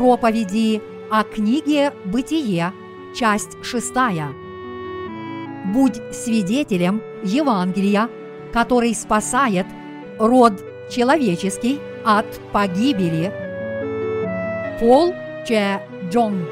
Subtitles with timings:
[0.00, 2.72] проповеди о книге «Бытие»,
[3.14, 3.92] часть 6.
[5.74, 8.08] Будь свидетелем Евангелия,
[8.50, 9.66] который спасает
[10.18, 10.54] род
[10.90, 13.30] человеческий от погибели.
[14.80, 15.12] Пол
[15.46, 16.48] Че Джонг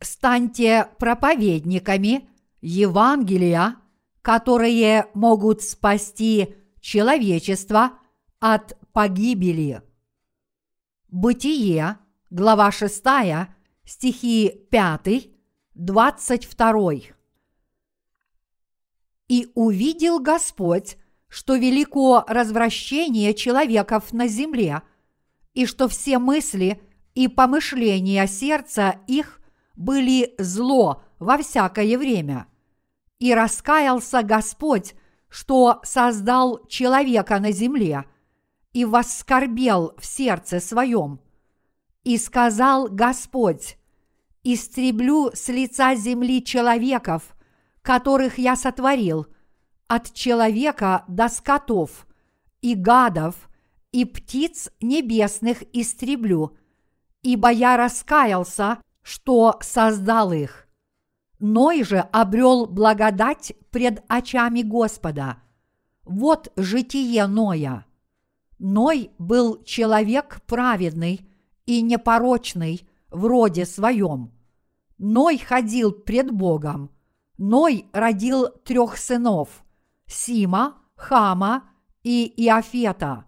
[0.00, 2.26] Станьте проповедниками
[2.62, 3.76] Евангелия,
[4.26, 7.92] которые могут спасти человечество
[8.40, 9.82] от погибели.
[11.06, 11.98] Бытие,
[12.30, 13.04] глава 6,
[13.84, 15.28] стихи 5,
[15.76, 16.92] 22.
[19.28, 20.96] «И увидел Господь,
[21.28, 24.82] что велико развращение человеков на земле,
[25.54, 26.82] и что все мысли
[27.14, 29.40] и помышления сердца их
[29.76, 32.48] были зло во всякое время.
[33.18, 34.94] И раскаялся Господь,
[35.28, 38.04] что создал человека на земле,
[38.72, 41.20] и воскорбел в сердце своем.
[42.04, 43.78] И сказал Господь,
[44.44, 47.36] истреблю с лица земли человеков,
[47.82, 49.26] которых я сотворил,
[49.88, 52.06] от человека до скотов,
[52.60, 53.34] и гадов,
[53.92, 56.56] и птиц небесных истреблю,
[57.22, 60.65] ибо я раскаялся что создал их.
[61.38, 65.42] Ной же обрел благодать пред очами Господа.
[66.04, 67.84] Вот житие Ноя.
[68.58, 71.28] Ной был человек праведный
[71.66, 74.32] и непорочный в роде своем.
[74.98, 76.90] Ной ходил пред Богом.
[77.36, 79.62] Ной родил трех сынов–
[80.06, 81.64] Сима, Хама
[82.02, 83.26] и Иофета.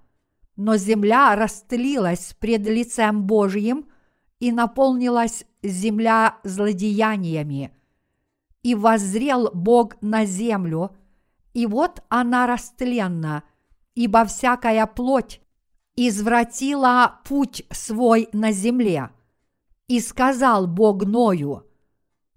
[0.56, 3.86] Но земля растлилась пред лицем Божьим
[4.40, 7.72] и наполнилась земля злодеяниями.
[8.68, 10.94] И воззрел Бог на землю,
[11.54, 13.44] и вот она растленна,
[13.94, 15.40] ибо всякая плоть
[15.96, 19.08] извратила путь свой на земле.
[19.86, 21.64] И сказал Бог Ною,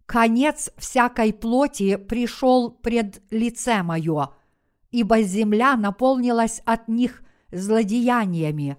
[0.05, 4.29] «Конец всякой плоти пришел пред лице мое,
[4.89, 8.77] ибо земля наполнилась от них злодеяниями,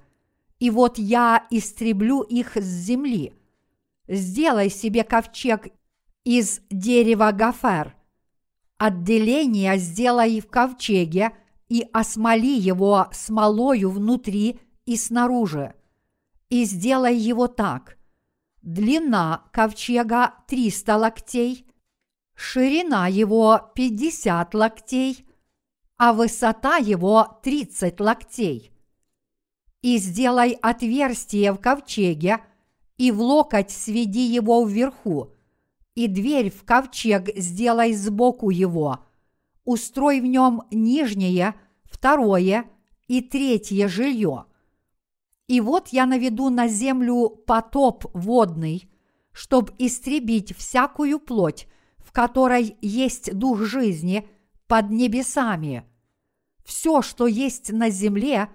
[0.58, 3.34] и вот я истреблю их с земли»
[4.08, 5.68] сделай себе ковчег
[6.24, 7.96] из дерева гофер.
[8.78, 11.32] Отделение сделай в ковчеге
[11.68, 15.74] и осмоли его смолою внутри и снаружи.
[16.48, 17.96] И сделай его так.
[18.62, 21.66] Длина ковчега 300 локтей,
[22.34, 25.26] ширина его 50 локтей,
[25.96, 28.72] а высота его 30 локтей.
[29.80, 32.44] И сделай отверстие в ковчеге–
[33.02, 35.32] и в локоть сведи его вверху,
[35.94, 39.04] и дверь в ковчег сделай сбоку его.
[39.64, 41.54] Устрой в нем нижнее,
[41.84, 42.64] второе
[43.06, 44.46] и третье жилье.
[45.46, 48.88] И вот я наведу на землю потоп водный,
[49.32, 54.28] чтоб истребить всякую плоть, в которой есть дух жизни
[54.66, 55.84] под небесами.
[56.64, 58.48] Все, что есть на земле,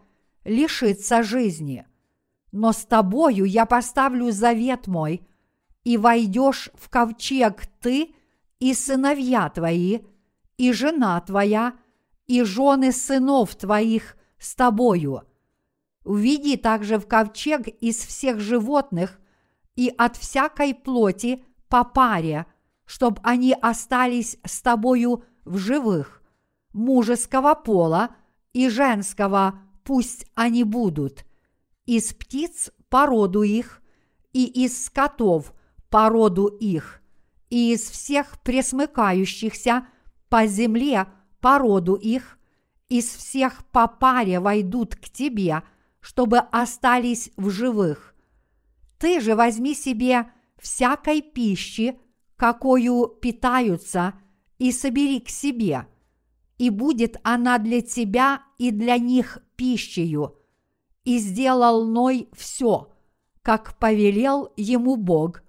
[0.44, 1.86] лишится жизни–
[2.52, 5.22] но с тобою я поставлю завет мой,
[5.88, 8.14] и войдешь в ковчег ты
[8.60, 10.02] и сыновья твои,
[10.58, 11.78] и жена твоя,
[12.26, 15.22] и жены сынов твоих с тобою.
[16.04, 19.18] Уведи также в ковчег из всех животных
[19.78, 22.48] и от всякой плоти по паре,
[22.84, 26.22] чтобы они остались с тобою в живых,
[26.74, 28.10] мужеского пола
[28.52, 31.26] и женского пусть они будут
[31.86, 33.82] из птиц породу их,
[34.34, 35.54] и из скотов
[35.98, 37.02] породу их,
[37.50, 39.88] и из всех пресмыкающихся
[40.30, 41.08] по земле
[41.42, 42.38] породу их,
[42.88, 45.64] из всех по паре войдут к тебе,
[46.00, 48.14] чтобы остались в живых.
[49.00, 52.00] Ты же возьми себе всякой пищи,
[52.36, 54.14] какую питаются,
[54.60, 55.88] и собери к себе,
[56.60, 60.36] и будет она для тебя и для них пищею,
[61.06, 62.94] и сделал Ной все,
[63.42, 65.42] как повелел ему Бог,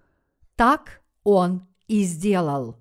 [0.58, 2.74] так он и сделал.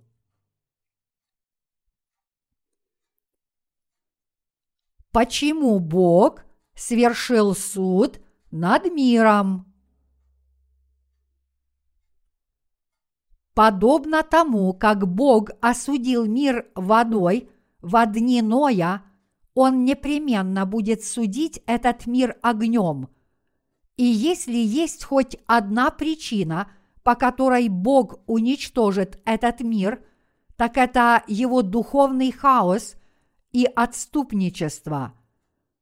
[5.11, 6.43] Почему Бог
[6.73, 8.19] свершил суд
[8.49, 9.71] над миром?
[13.53, 17.47] Подобно тому, как Бог осудил мир водой
[17.81, 19.03] в дни Ноя,
[19.53, 23.09] он непременно будет судить этот мир огнем.
[23.97, 26.71] И если есть хоть одна причина,
[27.07, 30.03] по которой Бог уничтожит этот мир,
[30.57, 32.97] так это его духовный хаос
[33.53, 35.13] и отступничества.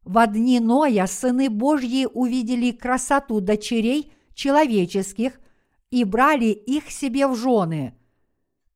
[0.04, 5.39] В дни Ноя сыны Божьи увидели красоту дочерей человеческих
[5.89, 7.95] и брали их себе в жены.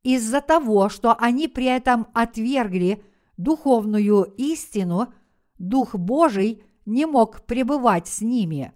[0.01, 3.03] Из-за того, что они при этом отвергли
[3.37, 5.13] духовную истину,
[5.59, 8.73] Дух Божий не мог пребывать с ними.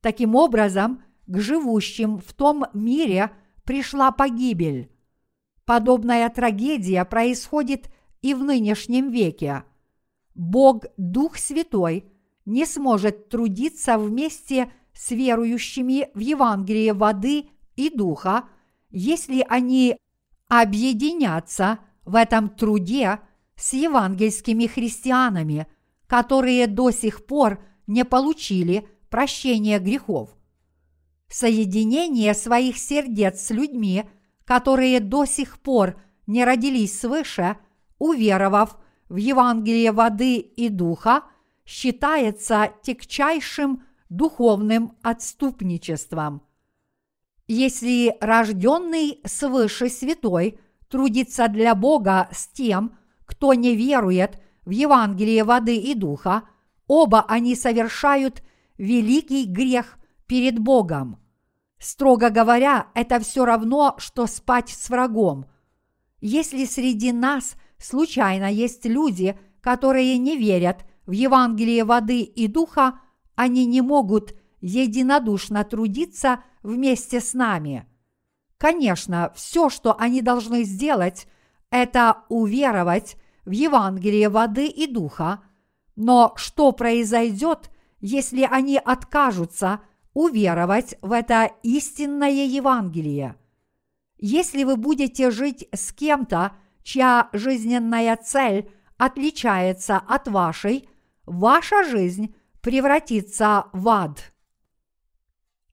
[0.00, 3.30] Таким образом, к живущим в том мире
[3.64, 4.90] пришла погибель.
[5.64, 7.90] Подобная трагедия происходит
[8.22, 9.64] и в нынешнем веке.
[10.34, 12.04] Бог, Дух Святой,
[12.44, 18.44] не сможет трудиться вместе с верующими в Евангелие воды и Духа,
[18.90, 19.96] если они
[20.48, 23.18] объединятся в этом труде
[23.56, 25.66] с евангельскими христианами,
[26.06, 30.35] которые до сих пор не получили прощения грехов.
[31.28, 34.04] Соединение своих сердец с людьми,
[34.44, 37.56] которые до сих пор не родились свыше,
[37.98, 38.76] уверовав
[39.08, 41.24] в Евангелие воды и духа,
[41.64, 46.42] считается тягчайшим духовным отступничеством.
[47.48, 50.58] Если рожденный свыше святой
[50.88, 56.42] трудится для Бога с тем, кто не верует в Евангелие воды и духа,
[56.86, 58.42] оба они совершают
[58.78, 61.18] великий грех перед Богом.
[61.78, 65.46] Строго говоря, это все равно, что спать с врагом.
[66.20, 73.00] Если среди нас случайно есть люди, которые не верят в Евангелие воды и духа,
[73.34, 77.86] они не могут единодушно трудиться вместе с нами.
[78.58, 81.28] Конечно, все, что они должны сделать,
[81.70, 85.42] это уверовать в Евангелие воды и духа,
[85.94, 87.70] но что произойдет,
[88.00, 89.80] если они откажутся
[90.16, 93.36] уверовать в это истинное Евангелие?
[94.16, 96.52] Если вы будете жить с кем-то,
[96.82, 100.88] чья жизненная цель отличается от вашей,
[101.26, 104.32] ваша жизнь превратится в ад.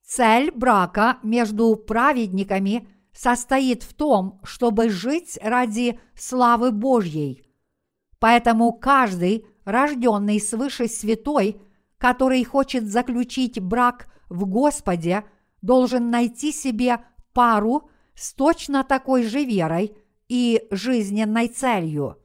[0.03, 7.47] Цель брака между праведниками состоит в том, чтобы жить ради славы Божьей.
[8.19, 11.61] Поэтому каждый, рожденный свыше святой,
[11.97, 15.23] который хочет заключить брак в Господе,
[15.61, 16.99] должен найти себе
[17.33, 19.95] пару с точно такой же верой
[20.27, 22.17] и жизненной целью.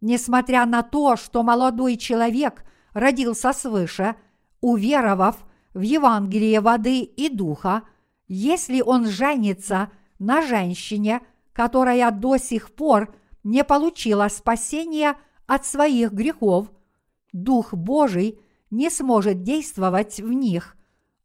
[0.00, 4.16] Несмотря на то, что молодой человек родился свыше,
[4.60, 5.36] уверовав
[5.74, 7.82] в Евангелие воды и духа,
[8.26, 11.20] если он женится на женщине,
[11.52, 13.14] которая до сих пор
[13.44, 16.70] не получила спасения от своих грехов,
[17.32, 18.40] Дух Божий
[18.70, 20.77] не сможет действовать в них,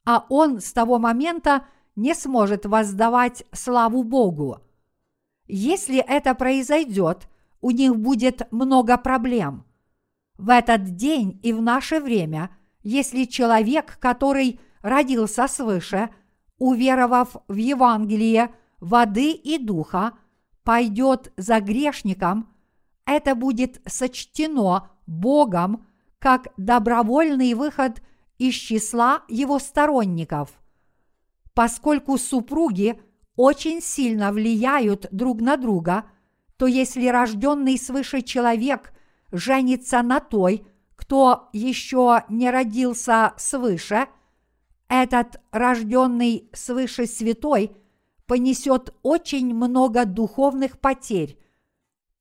[0.05, 1.65] а он с того момента
[1.95, 4.59] не сможет воздавать славу Богу.
[5.47, 7.27] Если это произойдет,
[7.61, 9.65] у них будет много проблем.
[10.38, 12.50] В этот день и в наше время–
[12.83, 16.09] если человек, который родился свыше,
[16.57, 20.13] уверовав в Евангелие воды и духа,
[20.63, 22.53] пойдет за грешником,
[23.05, 25.85] это будет сочтено Богом
[26.19, 28.01] как добровольный выход
[28.43, 30.49] из числа его сторонников.
[31.53, 33.00] Поскольку супруги
[33.38, 36.05] очень сильно влияют друг на друга,
[36.57, 38.93] то если рожденный свыше человек
[39.31, 44.07] женится на той, кто еще не родился свыше,
[44.89, 47.77] этот рожденный свыше святой
[48.25, 51.39] понесет очень много духовных потерь.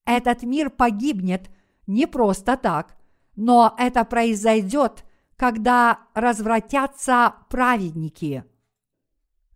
[0.04, 1.50] Этот мир погибнет
[1.88, 2.96] не просто так,
[3.34, 5.04] но это произойдет,
[5.42, 8.44] когда развратятся праведники.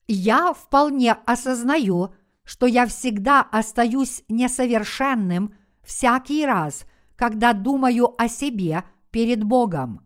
[0.09, 2.13] Я вполне осознаю,
[2.43, 10.01] что я всегда остаюсь несовершенным всякий раз, когда думаю о себе– перед Богом.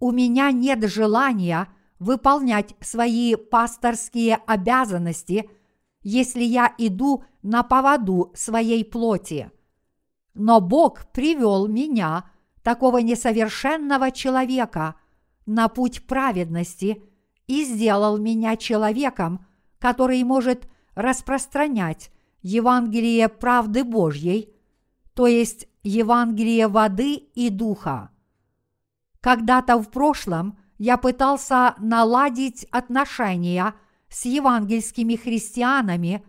[0.00, 1.68] У меня нет желания
[2.00, 5.48] выполнять свои пасторские обязанности,
[6.02, 9.52] если я иду на поводу своей плоти.
[10.34, 12.28] Но Бог привел меня,
[12.62, 14.96] такого несовершенного человека,
[15.46, 17.02] на путь праведности
[17.46, 19.46] и сделал меня человеком,
[19.78, 22.10] который может распространять
[22.42, 24.54] Евангелие правды Божьей,
[25.14, 28.10] то есть Евангелие воды и духа.
[29.20, 33.74] Когда-то в прошлом я пытался наладить отношения
[34.08, 36.24] с евангельскими христианами,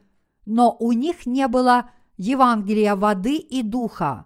[0.45, 4.25] но у них не было Евангелия воды и духа.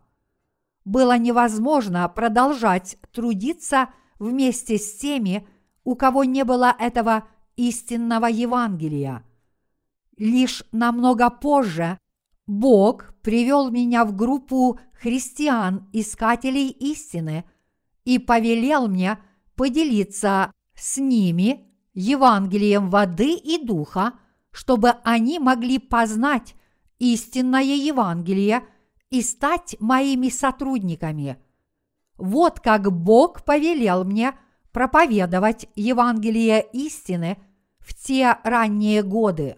[0.86, 5.48] Было невозможно продолжать трудиться вместе с теми,
[5.84, 9.24] у кого не было этого истинного Евангелия.
[10.18, 11.98] Лишь намного позже,
[12.46, 17.46] Бог привел меня в группу христиан-искателей истины
[18.04, 19.18] и повелел мне
[19.56, 24.14] поделиться с ними Евангелием воды и духа,
[24.52, 26.56] чтобы они могли познать
[27.00, 28.64] истинное Евангелие
[29.14, 31.38] и стать моими сотрудниками.
[32.18, 34.34] Вот как Бог повелел мне
[34.72, 37.38] проповедовать Евангелие истины
[37.78, 39.58] в те ранние годы.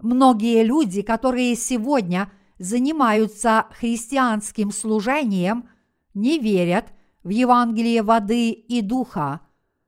[0.00, 2.30] Многие люди, которые сегодня
[2.60, 5.68] занимаются христианским служением,
[6.14, 6.92] не верят
[7.24, 9.40] в Евангелие воды и духа,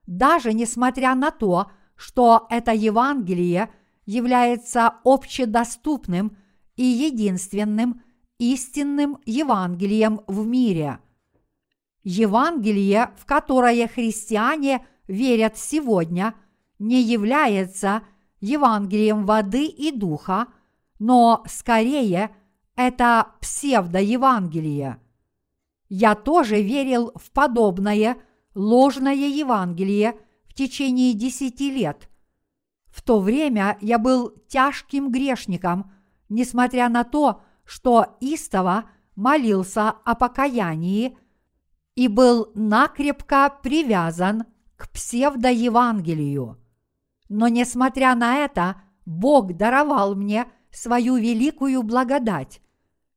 [0.09, 3.71] даже несмотря на то, что это Евангелие
[4.07, 6.37] является общедоступным
[6.75, 8.03] и единственным
[8.39, 10.99] истинным Евангелием в мире.
[12.03, 16.35] Евангелие, в которое христиане верят сегодня,
[16.79, 18.03] не является
[18.41, 20.47] Евангелием воды и духа,
[20.99, 22.31] но скорее
[22.77, 25.01] это псевдоевангелие.
[25.89, 28.19] Я тоже верил в подобное
[28.55, 30.17] ложное Евангелие
[30.49, 32.09] в течение десяти лет.
[32.87, 35.93] В то время я был тяжким грешником,
[36.29, 41.19] несмотря на то, что истово молился о покаянии
[41.95, 44.45] и был накрепко привязан
[44.77, 46.59] к псевдоевангелию.
[47.29, 52.61] Но несмотря на это, Бог даровал мне свою великую благодать.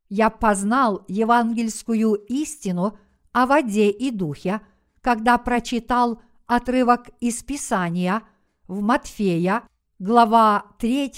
[0.07, 2.97] Я познал евангельскую истину
[3.31, 4.61] о воде и духе,
[5.01, 8.23] когда прочитал отрывок из Писания
[8.67, 9.63] в Матфея,
[9.99, 11.11] глава 3,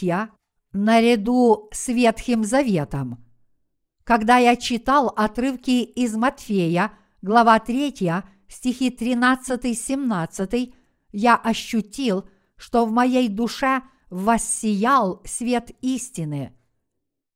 [0.73, 3.23] наряду с Ветхим Заветом.
[4.03, 7.93] Когда я читал отрывки из Матфея, глава 3,
[8.47, 10.73] стихи 13-17,
[11.11, 12.25] я ощутил,
[12.55, 16.53] что в моей душе воссиял свет истины.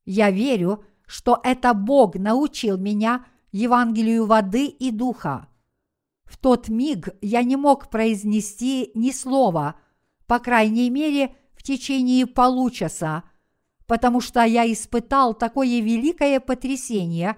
[0.06, 5.48] Я верю, что это Бог научил меня Евангелию воды и духа.
[6.26, 9.80] В тот миг я не мог произнести ни слова,
[10.26, 13.24] по крайней мере, течение получаса,
[13.88, 17.36] потому что я испытал такое великое потрясение,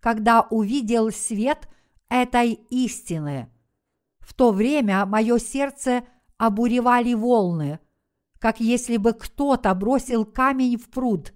[0.00, 1.68] когда увидел свет
[2.10, 3.50] этой истины.
[4.20, 6.04] В то время мое сердце
[6.36, 7.80] обуревали волны,
[8.38, 11.32] как если бы кто-то бросил камень в пруд,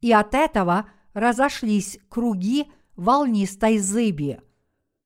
[0.00, 4.40] и от этого разошлись круги волнистой зыби.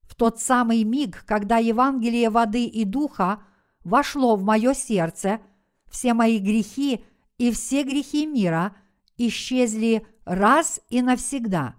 [0.02, 3.42] В тот самый миг, когда Евангелие воды и духа
[3.84, 5.40] вошло в мое сердце,
[5.90, 7.04] все мои грехи
[7.38, 8.76] и все грехи мира
[9.16, 11.76] исчезли раз и навсегда.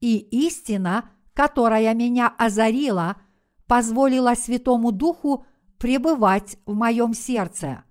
[0.00, 3.16] И истина, которая меня озарила,
[3.66, 5.46] позволила Святому Духу
[5.78, 7.84] пребывать в моем сердце.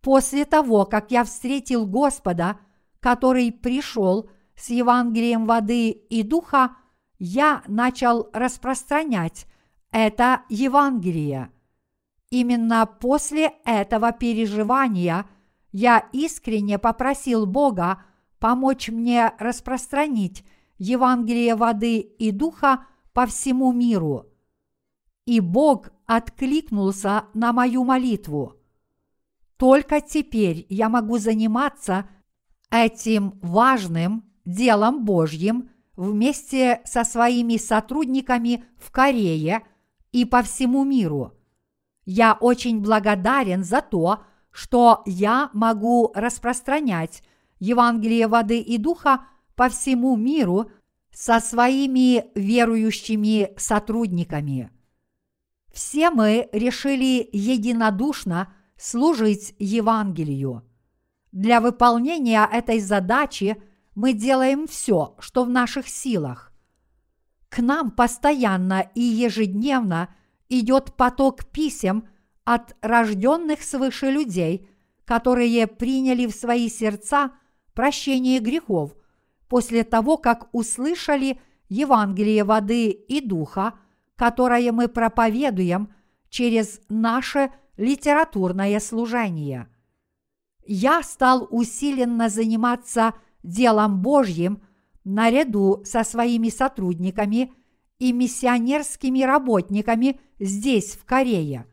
[0.00, 2.58] После того, как я встретил Господа,
[3.00, 6.76] который пришел с Евангелием воды и духа,
[7.18, 9.46] я начал распространять
[9.90, 11.50] это Евангелие.
[12.36, 15.24] Именно после этого переживания
[15.72, 18.04] я искренне попросил Бога
[18.38, 20.44] помочь мне распространить
[20.76, 24.26] Евангелие воды и духа по всему миру.
[25.24, 28.56] И Бог откликнулся на мою молитву.
[29.56, 32.06] Только теперь я могу заниматься
[32.70, 39.62] этим важным делом Божьим вместе со своими сотрудниками в Корее
[40.12, 41.35] и по всему миру.
[42.06, 47.22] Я очень благодарен за то, что я могу распространять
[47.58, 50.70] Евангелие воды и духа по всему миру
[51.12, 54.70] со своими верующими сотрудниками.
[55.72, 60.62] Все мы решили единодушно служить Евангелию.
[61.32, 63.60] Для выполнения этой задачи
[63.94, 66.52] мы делаем все, что в наших силах.
[67.48, 70.14] К нам постоянно и ежедневно
[70.48, 72.08] идет поток писем
[72.44, 74.68] от рожденных свыше людей,
[75.04, 77.32] которые приняли в свои сердца
[77.74, 78.94] прощение грехов
[79.48, 83.74] после того, как услышали Евангелие воды и духа–
[84.16, 85.92] которое мы проповедуем
[86.28, 89.68] через наше литературное служение.
[90.66, 94.62] Я стал усиленно заниматься делом Божьим
[95.04, 97.52] наряду со своими сотрудниками
[97.98, 101.66] и миссионерскими работниками здесь, в Корее.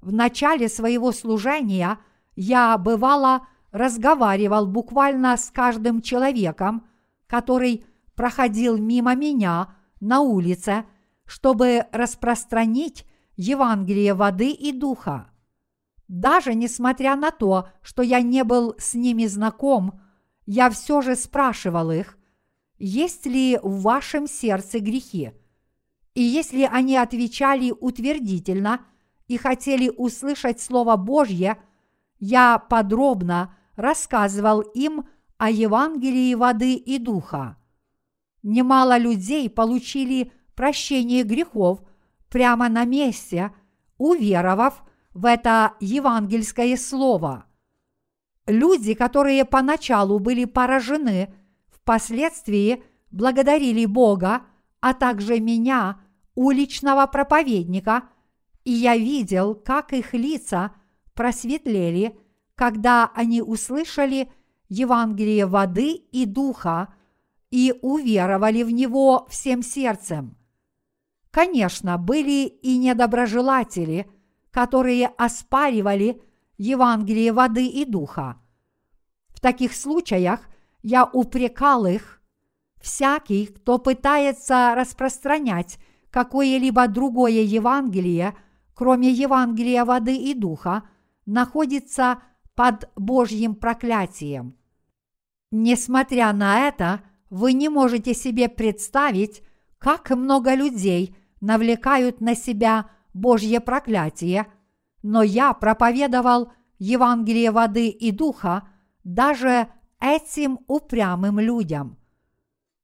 [0.00, 1.98] В начале своего служения
[2.36, 6.86] я бывало разговаривал буквально с каждым человеком,
[7.26, 10.84] который проходил мимо меня на улице–
[11.28, 15.30] чтобы распространить Евангелие воды и духа.
[16.08, 20.00] Даже несмотря на то, что я не был с ними знаком,
[20.46, 22.17] я все же спрашивал их,
[22.78, 25.32] есть ли в вашем сердце грехи?
[26.14, 28.86] И если они отвечали утвердительно
[29.26, 31.62] и хотели услышать Слово Божье,
[32.18, 35.06] я подробно рассказывал им
[35.36, 37.56] о Евангелии воды и духа.
[38.42, 41.80] Немало людей получили прощение грехов
[42.28, 43.52] прямо на месте,
[43.96, 44.82] уверовав
[45.14, 47.44] в это евангельское слово.
[48.46, 51.34] Люди, которые поначалу были поражены,
[51.88, 54.42] впоследствии благодарили Бога,
[54.80, 55.98] а также меня,
[56.34, 58.10] уличного проповедника,
[58.64, 60.72] и я видел, как их лица
[61.14, 62.14] просветлели,
[62.54, 64.30] когда они услышали
[64.68, 66.92] Евангелие воды и духа
[67.50, 70.36] и уверовали в него всем сердцем.
[71.30, 74.10] Конечно, были и недоброжелатели,
[74.50, 76.20] которые оспаривали
[76.58, 78.36] Евангелие воды и духа.
[79.30, 80.48] В таких случаях
[80.82, 82.22] я упрекал их.
[82.80, 85.78] Всякий, кто пытается распространять
[86.10, 88.36] какое-либо другое Евангелие,
[88.74, 90.84] кроме Евангелия воды и духа,
[91.26, 92.22] находится
[92.54, 94.56] под Божьим проклятием.
[95.50, 99.42] Несмотря на это, вы не можете себе представить,
[99.78, 104.46] как много людей навлекают на себя Божье проклятие,
[105.02, 108.68] но я проповедовал Евангелие воды и духа
[109.04, 109.68] даже
[110.00, 111.98] этим упрямым людям.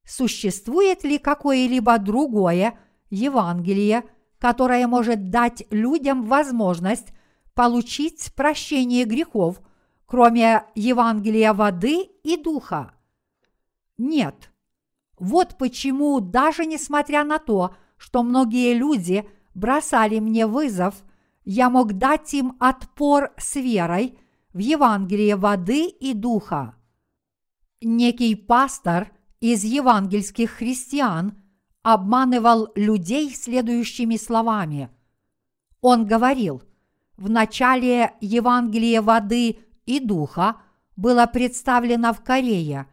[0.05, 2.77] Существует ли какое-либо другое
[3.09, 4.03] Евангелие,
[4.39, 7.07] которое может дать людям возможность
[7.53, 9.61] получить прощение грехов,
[10.05, 12.93] кроме Евангелия воды и духа?
[13.97, 14.51] Нет.
[15.17, 20.95] Вот почему, даже несмотря на то, что многие люди бросали мне вызов,
[21.45, 24.19] я мог дать им отпор с верой
[24.53, 26.75] в Евангелие воды и духа.
[27.81, 29.11] Некий пастор
[29.41, 31.41] из евангельских христиан
[31.83, 34.89] обманывал людей следующими словами.
[35.81, 36.63] Он говорил,
[37.17, 40.61] в начале Евангелие воды и духа
[40.95, 42.87] было представлено в Корее,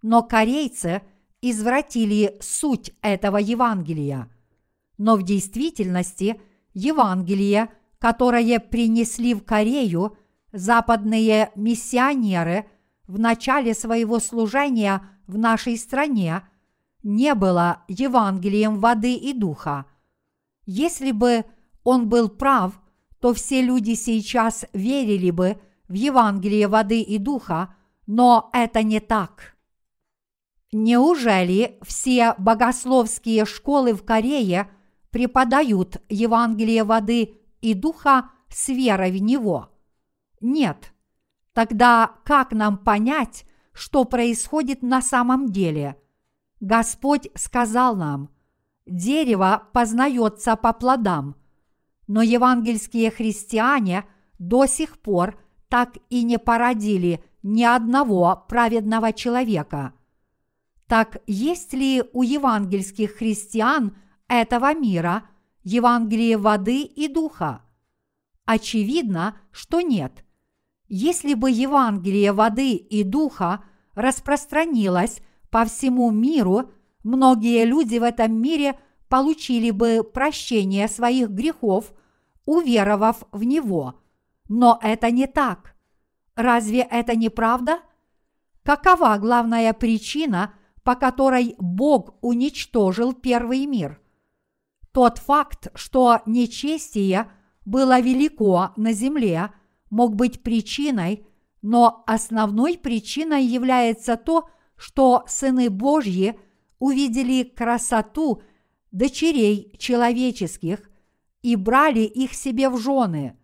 [0.00, 1.02] но корейцы
[1.40, 4.28] извратили суть этого Евангелия.
[4.98, 6.40] Но в действительности
[6.74, 7.68] Евангелие,
[7.98, 10.16] которое принесли в Корею
[10.52, 12.66] западные миссионеры
[13.06, 16.42] в начале своего служения в нашей стране,
[17.02, 19.86] не было Евангелием воды и духа.
[20.66, 21.44] Если бы
[21.84, 22.80] он был прав,
[23.20, 27.74] то все люди сейчас верили бы в Евангелие воды и духа,
[28.06, 29.56] но это не так.
[30.72, 34.70] Неужели все богословские школы в Корее
[35.10, 39.68] преподают Евангелие воды и духа с верой в него?
[40.40, 40.91] Нет.
[41.52, 45.96] Тогда как нам понять, что происходит на самом деле?
[46.60, 48.30] Господь сказал нам,
[48.86, 51.36] дерево познается по плодам,
[52.06, 54.04] но евангельские христиане
[54.38, 55.38] до сих пор
[55.68, 59.94] так и не породили ни одного праведного человека–
[60.92, 63.96] так есть ли у евангельских христиан
[64.28, 65.22] этого мира
[65.62, 67.62] Евангелие воды и духа?
[68.44, 70.22] Очевидно, что нет.
[70.94, 76.70] Если бы Евангелие воды и духа распространилось по всему миру,
[77.02, 78.78] многие люди в этом мире
[79.08, 81.94] получили бы прощение своих грехов,
[82.44, 83.94] уверовав в него.
[84.50, 85.74] Но это не так.
[86.34, 87.78] Разве это не правда?
[88.62, 90.52] Какова главная причина–
[90.82, 94.00] по которой Бог уничтожил первый мир.
[94.92, 97.30] Тот факт, что нечестие
[97.64, 99.52] было велико на земле,
[99.92, 101.26] мог быть причиной,
[101.60, 106.40] но основной причиной является то, что сыны Божьи
[106.78, 108.42] увидели красоту
[108.90, 110.90] дочерей человеческих
[111.42, 113.36] и брали их себе в жены.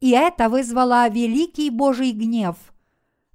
[0.00, 2.56] И это вызвало великий Божий гнев.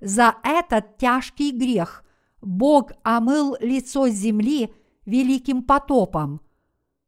[0.02, 2.04] За этот тяжкий грех
[2.42, 4.74] Бог омыл лицо земли
[5.06, 6.42] великим потопом.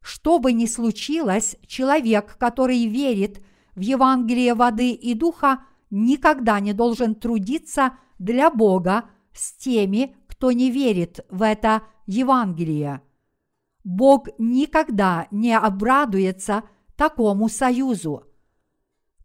[0.01, 3.41] Что бы ни случилось, человек, который верит
[3.75, 10.71] в Евангелие воды и духа, никогда не должен трудиться для Бога с теми, кто не
[10.71, 13.01] верит в это Евангелие.
[13.83, 16.63] Бог никогда не обрадуется
[16.95, 18.23] такому союзу.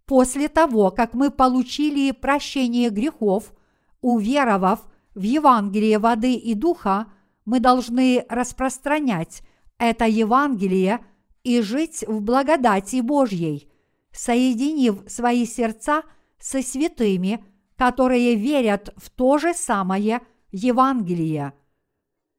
[0.06, 3.52] После того, как мы получили прощение грехов,
[4.00, 7.06] уверовав в Евангелие воды и духа,
[7.44, 9.42] мы должны распространять
[9.78, 11.04] это Евангелие
[11.42, 13.68] и жить в благодати Божьей,
[14.16, 16.02] соединив свои сердца
[16.38, 17.44] со святыми,
[17.76, 21.52] которые верят в то же самое Евангелие.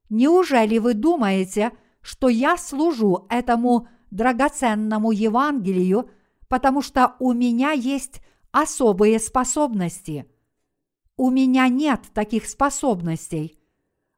[0.10, 6.10] Неужели вы думаете, что я служу этому драгоценному Евангелию,
[6.48, 10.26] потому что у меня есть особые способности?
[11.16, 13.60] У меня нет таких способностей.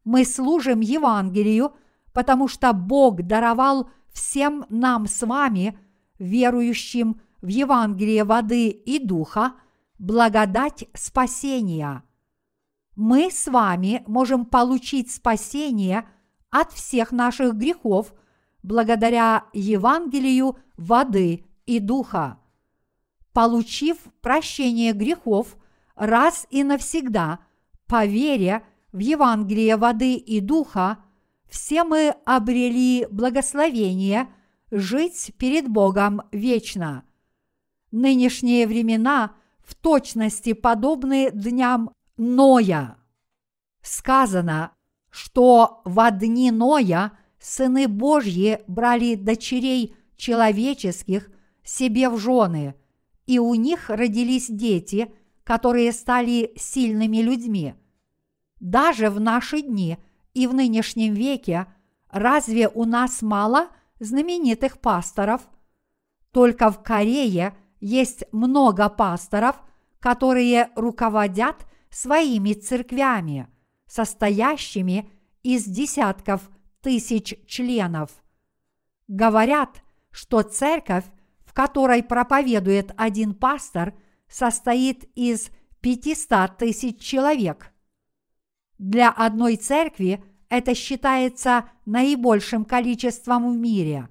[0.06, 1.74] Мы служим Евангелию,
[2.14, 5.78] потому что Бог даровал всем нам с вами,
[6.20, 9.54] верующим в Евангелие воды и духа,
[9.98, 12.04] благодать спасения.
[12.96, 16.08] Мы с вами можем получить спасение
[16.50, 18.14] от всех наших грехов
[18.64, 22.40] благодаря Евангелию воды и духа.
[23.34, 25.56] Получив прощение грехов
[25.96, 27.40] раз и навсегда
[27.88, 30.98] по вере в Евангелие воды и духа,
[31.50, 34.28] все мы обрели благословение
[34.72, 37.04] жить перед Богом вечно.
[37.92, 42.98] Нынешние времена в точности подобны дням Ноя.
[43.82, 44.72] Сказано,
[45.10, 51.32] что в дни Ноя сыны Божьи брали дочерей человеческих
[51.64, 52.76] себе в жены,
[53.26, 55.12] и у них родились дети,
[55.44, 57.74] которые стали сильными людьми.
[58.60, 59.98] Даже в наши дни
[60.34, 61.68] и в нынешнем веке
[62.12, 65.42] разве у нас мало знаменитых пасторов?
[66.32, 69.56] Только в Корее есть много пасторов,
[70.00, 73.48] которые руководят своими церквями,
[73.88, 75.10] состоящими
[75.44, 76.50] из десятков
[76.82, 78.12] тысяч членов.
[79.08, 81.06] Говорят, что церковь,
[81.46, 83.94] в которой проповедует один пастор,
[84.28, 85.50] состоит из
[85.82, 87.74] 500 тысяч человек.
[88.78, 94.10] Для одной церкви это считается наибольшим количеством в мире.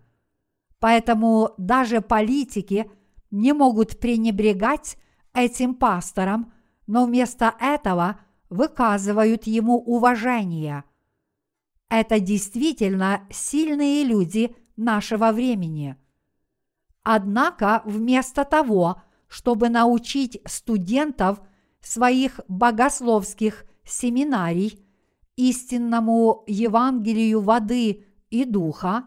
[0.78, 2.90] Поэтому даже политики
[3.30, 4.96] не могут пренебрегать
[5.34, 6.52] этим пастором,
[6.86, 10.84] но вместо этого выказывают ему уважение.
[11.88, 15.96] Это действительно сильные люди нашего времени.
[17.02, 21.40] Однако вместо того, чтобы научить студентов
[21.80, 24.84] своих богословских семинарий
[25.36, 29.04] истинному Евангелию воды и духа,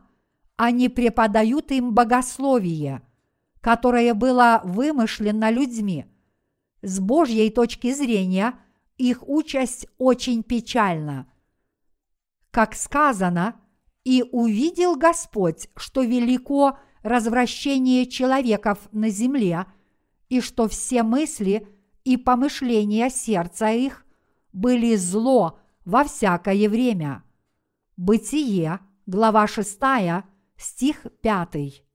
[0.55, 3.01] они преподают им богословие,
[3.61, 6.05] которое было вымышлено людьми.
[6.81, 8.55] С Божьей точки зрения
[8.97, 11.27] их участь очень печальна.
[12.49, 13.55] Как сказано,
[14.03, 19.67] «И увидел Господь, что велико развращение человеков на земле,
[20.27, 21.67] и что все мысли
[22.03, 24.03] и помышления сердца их
[24.53, 27.23] были зло во всякое время».
[27.95, 29.79] Бытие, глава 6,
[30.57, 31.90] стих 5.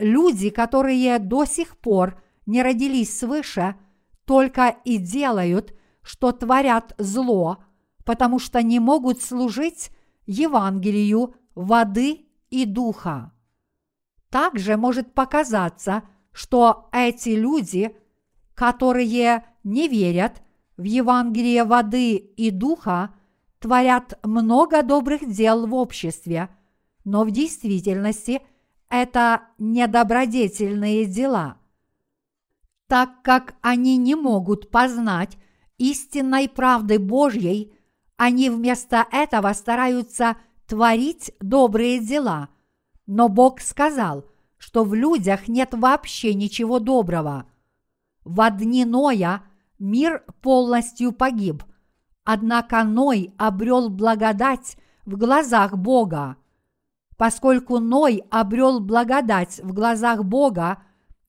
[0.00, 3.76] Люди, которые до сих пор не родились свыше,
[4.24, 7.58] только и делают, что творят зло,
[8.04, 9.90] потому что не могут служить
[10.24, 13.32] Евангелию воды и духа.
[14.30, 17.94] Также может показаться, что эти люди,
[18.54, 20.42] которые не верят
[20.78, 23.14] в Евангелие воды и духа,
[23.58, 26.48] творят много добрых дел в обществе,
[27.04, 28.40] но в действительности
[28.90, 31.56] это недобродетельные дела.
[32.88, 35.38] Так как они не могут познать
[35.78, 37.72] истинной правды Божьей,
[38.16, 42.48] они вместо этого стараются творить добрые дела.
[43.06, 44.26] Но Бог сказал,
[44.58, 47.46] что в людях нет вообще ничего доброго.
[48.24, 49.44] В дни Ноя
[49.78, 51.62] мир полностью погиб,
[52.24, 54.76] однако Ной обрел благодать
[55.06, 56.36] в глазах Бога.
[57.20, 60.82] Поскольку Ной обрел благодать в глазах Бога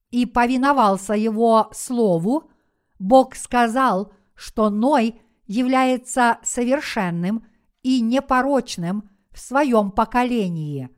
[0.10, 2.49] и повиновался Его Слову,
[2.97, 7.45] Бог сказал, что Ной является совершенным
[7.84, 10.89] и непорочным в своем поколении.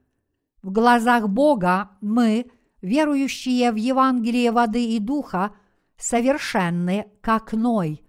[0.62, 2.52] В глазах Бога мы,
[2.84, 5.56] верующие в Евангелие воды и духа,
[5.98, 8.06] совершенны, как Ной.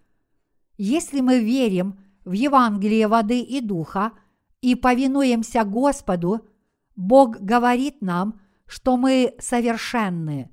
[0.76, 4.12] Если мы верим в Евангелие воды и духа
[4.60, 6.46] и повинуемся Господу,
[6.96, 10.50] Бог говорит нам, что мы совершенны.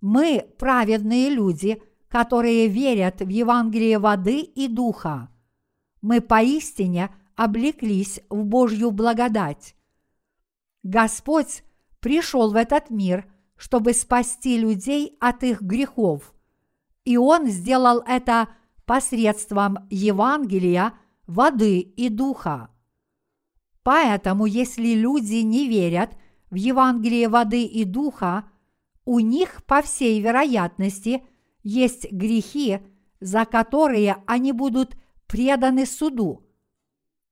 [0.00, 5.30] Мы праведные люди, которые верят в Евангелие воды и духа.
[6.00, 9.74] Мы поистине облеклись в Божью благодать.
[10.82, 11.64] Господь
[12.00, 16.34] пришел в этот мир, чтобы спасти людей от их грехов.
[17.04, 18.48] И Он сделал это
[18.84, 20.92] посредством Евангелия,
[21.26, 22.68] воды и духа.
[23.84, 26.16] Поэтому, если люди не верят
[26.50, 28.50] в Евангелие воды и духа,
[29.04, 31.22] у них, по всей вероятности,
[31.62, 32.78] есть грехи,
[33.20, 36.46] за которые они будут преданы суду.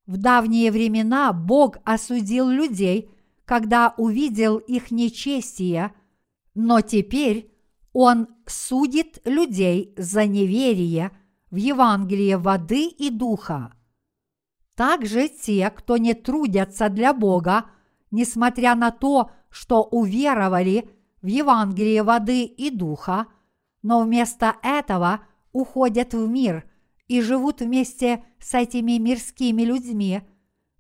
[0.07, 3.11] В давние времена Бог осудил людей,
[3.47, 5.95] когда увидел их нечестие,
[6.55, 7.51] но теперь
[7.95, 11.13] Он судит людей за неверие
[11.51, 13.73] в Евангелие воды и духа.
[14.75, 17.67] Также те, кто не трудятся для Бога,
[18.11, 20.89] несмотря на то, что уверовали
[21.21, 23.27] в Евангелие воды и духа,
[23.83, 25.21] но вместо этого
[25.53, 26.65] уходят в мир
[27.07, 30.23] и живут вместе с этими мирскими людьми,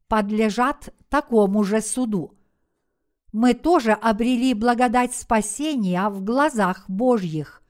[0.09, 2.39] подлежат такому же суду.
[3.33, 7.63] Мы тоже обрели благодать спасения в глазах Божьих,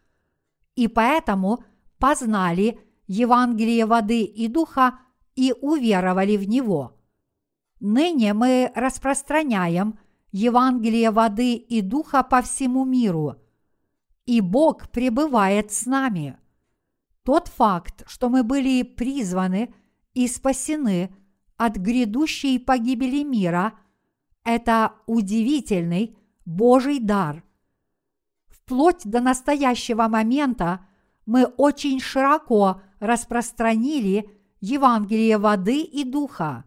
[0.74, 1.64] и поэтому
[1.98, 4.98] познали Евангелие воды и духа
[5.34, 6.98] и уверовали в него.
[7.80, 9.98] Ныне мы распространяем
[10.30, 13.36] Евангелие воды и духа по всему миру,
[14.24, 16.38] и Бог пребывает с нами.
[17.24, 19.74] Тот факт, что мы были призваны
[20.14, 21.14] и спасены
[21.56, 23.74] от грядущей погибели мира,
[24.44, 27.44] это удивительный Божий дар.
[28.48, 30.84] Вплоть до настоящего момента
[31.26, 34.30] мы очень широко распространили
[34.62, 36.64] Евангелие воды и духа.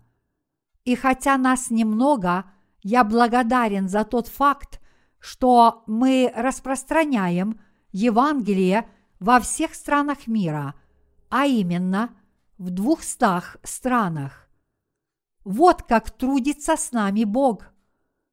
[0.84, 2.44] И хотя нас немного,
[2.84, 4.82] я благодарен за тот факт,
[5.18, 7.58] что мы распространяем
[7.94, 8.90] Евангелие
[9.22, 10.76] во всех странах мира,
[11.30, 12.10] а именно
[12.58, 14.50] в двухстах странах.
[15.46, 17.64] Вот как трудится с нами Бог,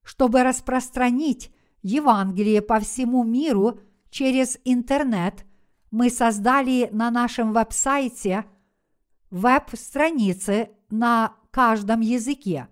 [0.03, 3.79] чтобы распространить Евангелие по всему миру
[4.11, 5.47] через интернет.
[5.93, 8.45] Мы создали на нашем веб-сайте
[9.33, 12.69] веб-страницы на каждом языке.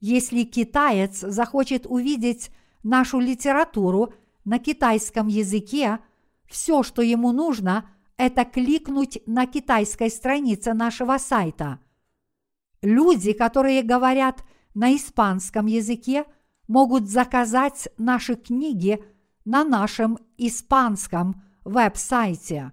[0.00, 2.50] Если китаец захочет увидеть
[2.84, 4.14] нашу литературу
[4.44, 5.98] на китайском языке,
[6.46, 11.80] все, что ему нужно, это кликнуть на китайской странице нашего сайта.
[12.80, 16.24] Люди, которые говорят на испанском языке,
[16.68, 19.04] могут заказать наши книги
[19.44, 22.72] на нашем испанском веб-сайте.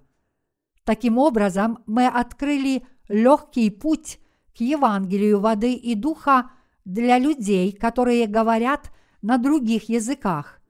[0.84, 4.20] Таким образом, мы открыли легкий путь
[4.56, 6.52] к Евангелию воды и духа
[6.86, 8.92] для людей, которые говорят
[9.22, 10.62] на других языках.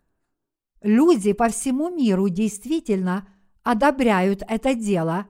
[0.82, 3.28] Люди по всему миру действительно
[3.64, 5.28] одобряют это дело,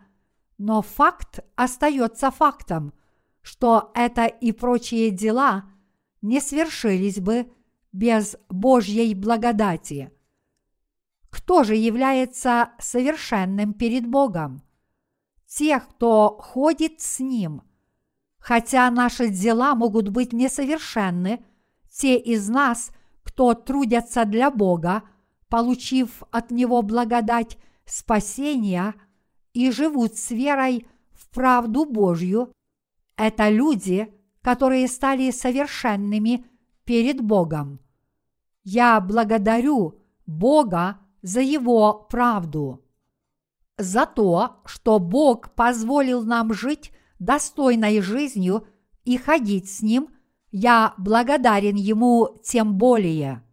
[0.57, 2.93] но факт остается фактом,
[3.41, 5.65] что это и прочие дела
[6.21, 7.51] не свершились бы
[7.91, 10.11] без Божьей благодати.
[11.29, 14.61] Кто же является совершенным перед Богом?
[15.49, 17.63] Тех, кто ходит с Ним.
[18.37, 21.43] Хотя наши дела могут быть несовершенны,
[21.91, 22.91] те из нас,
[23.23, 25.03] кто трудятся для Бога,
[25.49, 28.93] получив от Него благодать спасения
[29.53, 32.53] и живут с верой в правду Божью,
[33.17, 36.45] это люди, которые стали совершенными
[36.85, 37.79] перед Богом.
[38.63, 42.85] Я благодарю Бога за Его правду,
[43.79, 48.67] за то, что Бог позволил нам жить достойной жизнью
[49.05, 50.09] и ходить с Ним–
[50.51, 53.43] я благодарен ему тем более.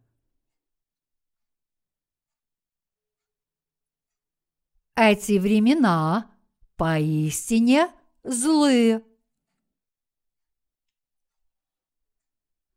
[4.95, 6.31] Эти времена
[6.77, 7.91] поистине
[8.23, 9.05] злы.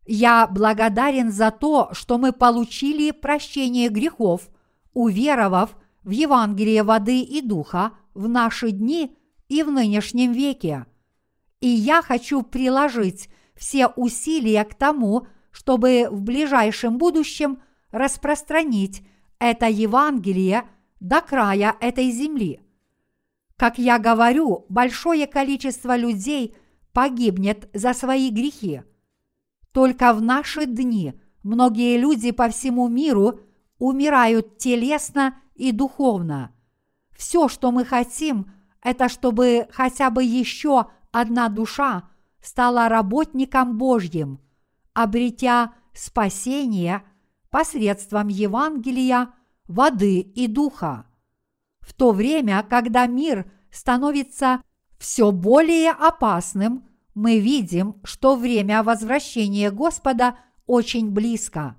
[0.06, 4.50] Я благодарен за то, что мы получили прощение грехов,
[4.94, 9.16] уверовав в Евангелие воды и духа в наши дни
[9.48, 10.86] и в нынешнем веке.
[11.62, 17.60] И я хочу приложить все усилия к тому, чтобы в ближайшем будущем
[17.92, 19.04] распространить
[19.40, 20.64] это Евангелие
[21.00, 22.62] до края этой земли.
[23.58, 26.56] Как я говорю, большое количество людей
[26.94, 28.84] погибнет за свои грехи.
[29.74, 33.42] Только в наши дни многие люди по всему миру
[33.78, 36.52] умирают телесно и духовно.
[37.16, 42.10] Все, что мы хотим, это чтобы хотя бы еще одна душа
[42.42, 44.40] стала работником Божьим,
[44.94, 47.04] обретя спасение
[47.50, 49.34] посредством Евангелия,
[49.68, 51.06] воды и духа.
[51.82, 54.62] В то время, когда мир становится
[54.98, 61.76] все более опасным, мы видим, что время возвращения Господа очень близко.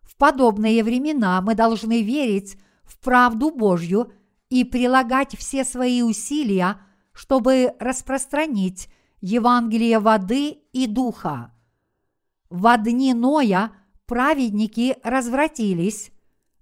[0.00, 2.58] В подобные времена мы должны верить
[2.92, 4.12] в правду Божью
[4.50, 6.78] и прилагать все свои усилия,
[7.12, 8.88] чтобы распространить
[9.20, 11.54] Евангелие воды и духа.
[12.50, 13.72] В дни Ноя
[14.06, 16.10] праведники развратились,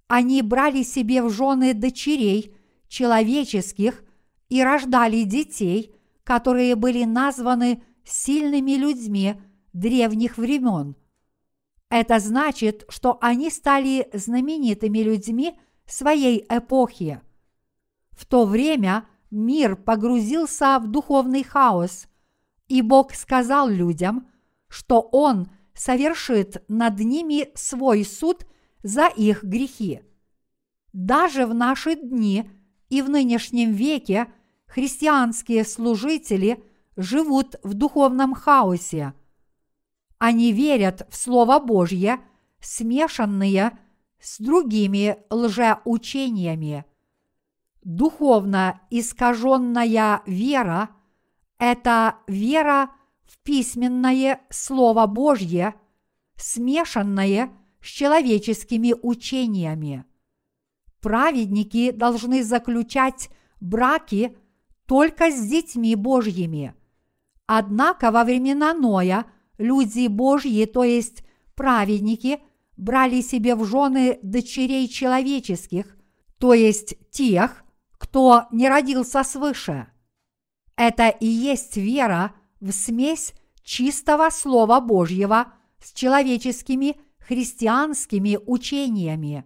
[0.07, 2.55] они брали себе в жены дочерей
[2.87, 4.03] человеческих
[4.49, 9.35] и рождали детей, которые были названы сильными людьми
[9.73, 10.95] древних времен.
[11.89, 15.57] Это значит, что они стали знаменитыми людьми
[15.91, 17.21] своей эпохи.
[18.11, 22.07] В то время мир погрузился в духовный хаос,
[22.67, 24.27] и Бог сказал людям,
[24.67, 28.45] что Он совершит над ними свой суд
[28.83, 30.01] за их грехи.
[30.93, 32.49] Даже в наши дни
[32.89, 34.27] и в нынешнем веке
[34.67, 36.63] христианские служители
[36.97, 39.13] живут в духовном хаосе.
[40.17, 42.19] Они верят в Слово Божье,
[42.59, 43.77] смешанные
[44.21, 46.85] с другими лжеучениями.
[47.83, 50.89] Духовно искаженная вера–
[51.57, 52.91] это вера
[53.23, 55.73] в письменное Слово Божье,
[56.35, 60.05] смешанное с человеческими учениями.
[61.01, 63.29] Праведники должны заключать
[63.59, 64.37] браки
[64.85, 66.75] только с детьми Божьими.
[67.47, 69.25] Однако во времена Ноя
[69.57, 71.23] люди Божьи, то есть
[71.55, 72.39] праведники,
[72.81, 75.95] брали себе в жены дочерей человеческих,
[76.39, 79.87] то есть тех, кто не родился свыше.
[80.75, 89.45] Это и есть вера в смесь чистого Слова Божьего с человеческими христианскими учениями.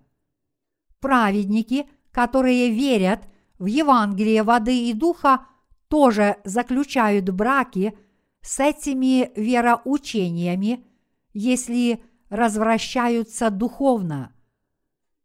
[1.01, 3.27] Праведники, которые верят
[3.59, 5.45] в Евангелие воды и духа,
[5.89, 7.97] тоже заключают браки
[8.41, 10.85] с этими вероучениями,
[11.33, 14.33] если развращаются духовно.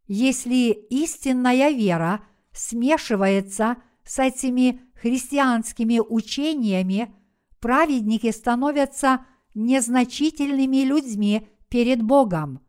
[0.06, 2.20] Если истинная вера
[2.52, 7.14] смешивается с этими христианскими учениями,
[7.60, 12.60] праведники становятся незначительными людьми перед Богом.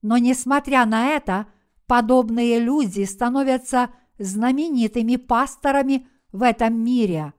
[0.00, 1.46] Но несмотря на это,
[1.86, 7.34] подобные люди становятся знаменитыми пасторами в этом мире.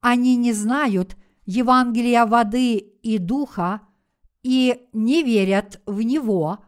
[0.00, 3.82] Они не знают Евангелия воды и духа
[4.42, 6.58] и не верят в него,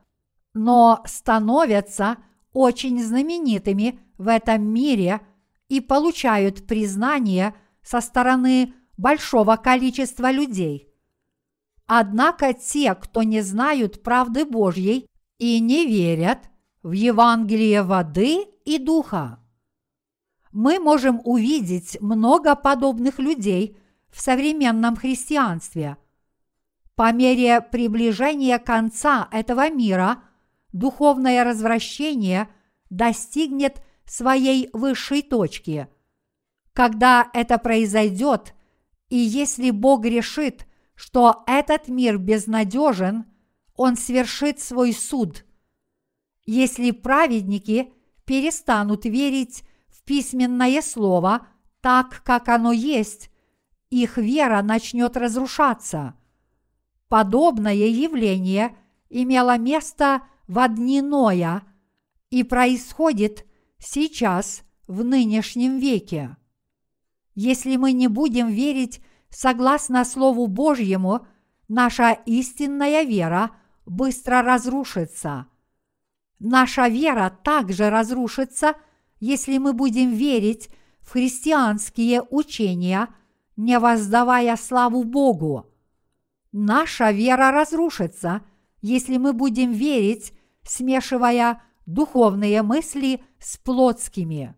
[0.53, 2.19] но становятся
[2.53, 5.21] очень знаменитыми в этом мире
[5.69, 10.89] и получают признание со стороны большого количества людей.
[11.87, 15.07] Однако те, кто не знают правды Божьей
[15.39, 16.49] и не верят
[16.83, 19.41] в Евангелие воды и духа.
[20.53, 23.77] Мы можем увидеть много подобных людей
[24.11, 25.97] в современном христианстве.
[26.97, 30.23] По мере приближения конца этого мира
[30.73, 32.49] духовное развращение
[32.89, 35.89] достигнет своей высшей точки.
[36.73, 38.55] Когда это произойдет,
[39.09, 43.25] и если Бог решит, что этот мир безнадежен,
[43.75, 45.45] Он свершит свой суд.
[46.47, 47.93] Если праведники
[48.25, 51.47] перестанут верить в письменное слово
[51.81, 53.31] так, как оно есть,
[53.91, 56.15] их вера начнет разрушаться.
[57.09, 58.77] Подобное явление
[59.09, 61.62] имело место в дни Ноя
[62.31, 63.47] и происходит
[63.79, 66.37] сейчас в нынешнем веке.
[67.35, 71.27] Если мы не будем верить согласно Слову Божьему,
[71.69, 73.51] наша истинная вера
[73.87, 75.47] быстро разрушится.
[76.38, 78.75] Наша вера также разрушится,
[79.21, 80.69] если мы будем верить
[81.01, 83.09] в христианские учения,
[83.57, 85.74] не воздавая славу Богу.
[86.57, 88.43] Наша вера разрушится,
[88.81, 94.55] если мы будем верить, смешивая духовные мысли с плотскими.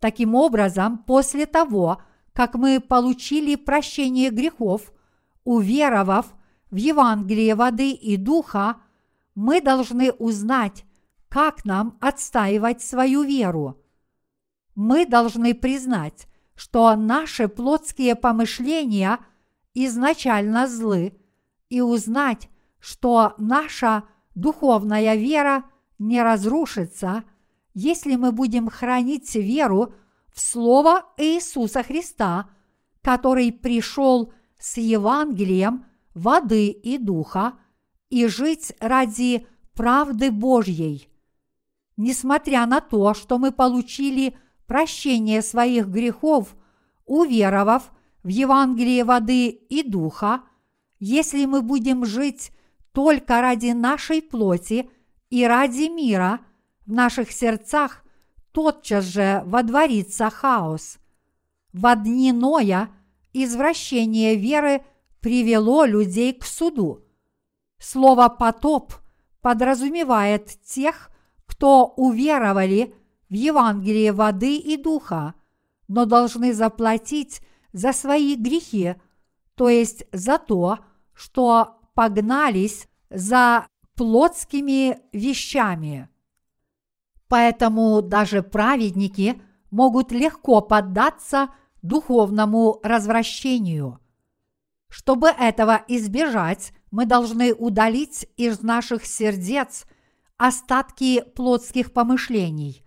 [0.00, 4.92] Таким образом, после того, как мы получили прощение грехов,
[5.44, 6.26] уверовав
[6.72, 8.78] в Евангелие воды и духа,
[9.36, 10.84] мы должны узнать,
[11.28, 13.80] как нам отстаивать свою веру.
[14.74, 19.20] Мы должны признать, что наши плотские помышления
[19.84, 21.12] изначально злы,
[21.68, 25.64] и узнать, что наша духовная вера
[25.98, 27.24] не разрушится,
[27.74, 29.92] если мы будем хранить веру
[30.32, 32.48] в Слово Иисуса Христа,
[33.02, 35.84] который пришел с Евангелием
[36.14, 37.54] воды и духа,
[38.08, 41.10] и жить ради правды Божьей.
[41.96, 44.36] Несмотря на то, что мы получили
[44.66, 46.54] прощение своих грехов,
[47.04, 47.90] уверовав
[48.26, 50.42] в Евангелие воды и духа,
[50.98, 52.50] если мы будем жить
[52.90, 54.90] только ради нашей плоти
[55.30, 56.40] и ради мира,
[56.86, 58.02] в наших сердцах
[58.50, 60.98] тотчас же водворится хаос.
[61.72, 62.88] В дни Ноя
[63.32, 64.82] извращение веры
[65.20, 67.04] привело людей к суду.
[67.78, 68.92] Слово «потоп»
[69.40, 71.12] подразумевает тех,
[71.46, 72.92] кто уверовали
[73.28, 75.34] в Евангелие воды и духа,
[75.86, 77.40] но должны заплатить
[77.76, 78.94] за свои грехи,
[79.54, 80.78] то есть за то,
[81.12, 83.66] что погнались за
[83.96, 86.08] плотскими вещами.
[87.28, 91.50] Поэтому даже праведники могут легко поддаться
[91.82, 94.00] духовному развращению.
[94.88, 99.84] Чтобы этого избежать, мы должны удалить из наших сердец
[100.38, 102.86] остатки плотских помышлений.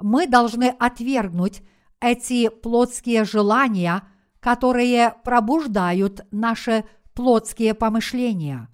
[0.00, 1.62] Мы должны отвергнуть
[2.00, 4.02] эти плотские желания,
[4.40, 6.84] которые пробуждают наши
[7.14, 8.68] плотские помышления.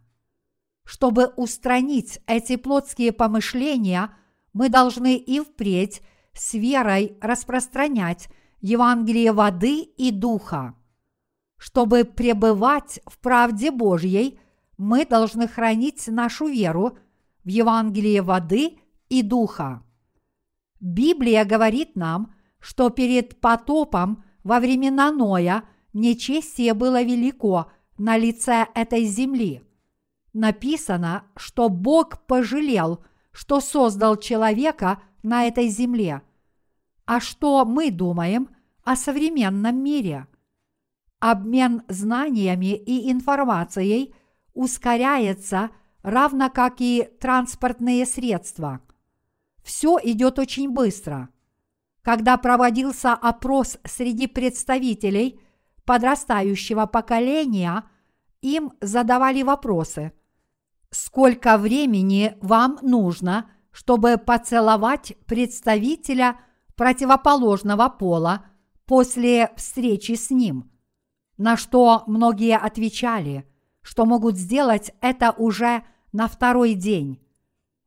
[0.85, 4.15] Чтобы устранить эти плотские помышления,
[4.53, 6.03] мы должны и впредь
[6.35, 8.29] с верой распространять
[8.61, 10.75] Евангелие воды и духа.
[11.57, 14.39] Чтобы пребывать в правде Божьей,
[14.77, 16.99] мы должны хранить нашу веру
[17.45, 19.83] в Евангелие воды и духа.
[20.81, 22.35] Библия говорит нам,
[22.65, 29.63] что перед потопом во времена Ноя нечестие было велико на лице этой земли.
[30.33, 36.23] Написано, что Бог пожалел, что создал человека на этой земле.
[37.05, 38.49] А что мы думаем
[38.83, 40.27] о современном мире?
[41.21, 44.15] Обмен знаниями и информацией
[44.55, 45.69] ускоряется,
[46.01, 48.81] равно как и транспортные средства.
[49.63, 51.29] Все идет очень быстро.
[52.05, 55.41] Когда проводился опрос среди представителей
[55.87, 57.85] подрастающего поколения,
[58.43, 60.13] им задавали вопросы.
[60.91, 66.39] Сколько времени вам нужно, чтобы поцеловать представителя
[66.77, 68.45] противоположного пола
[68.85, 70.71] после встречи с ним?
[71.39, 73.51] На что многие отвечали,
[73.81, 77.19] что могут сделать это уже на второй день.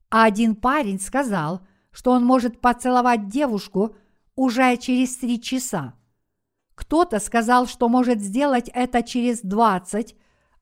[0.10, 1.62] А один парень сказал,
[1.92, 3.96] что он может поцеловать девушку
[4.38, 5.96] уже через три часа.
[6.76, 10.16] Кто-то сказал, что может сделать это через 20,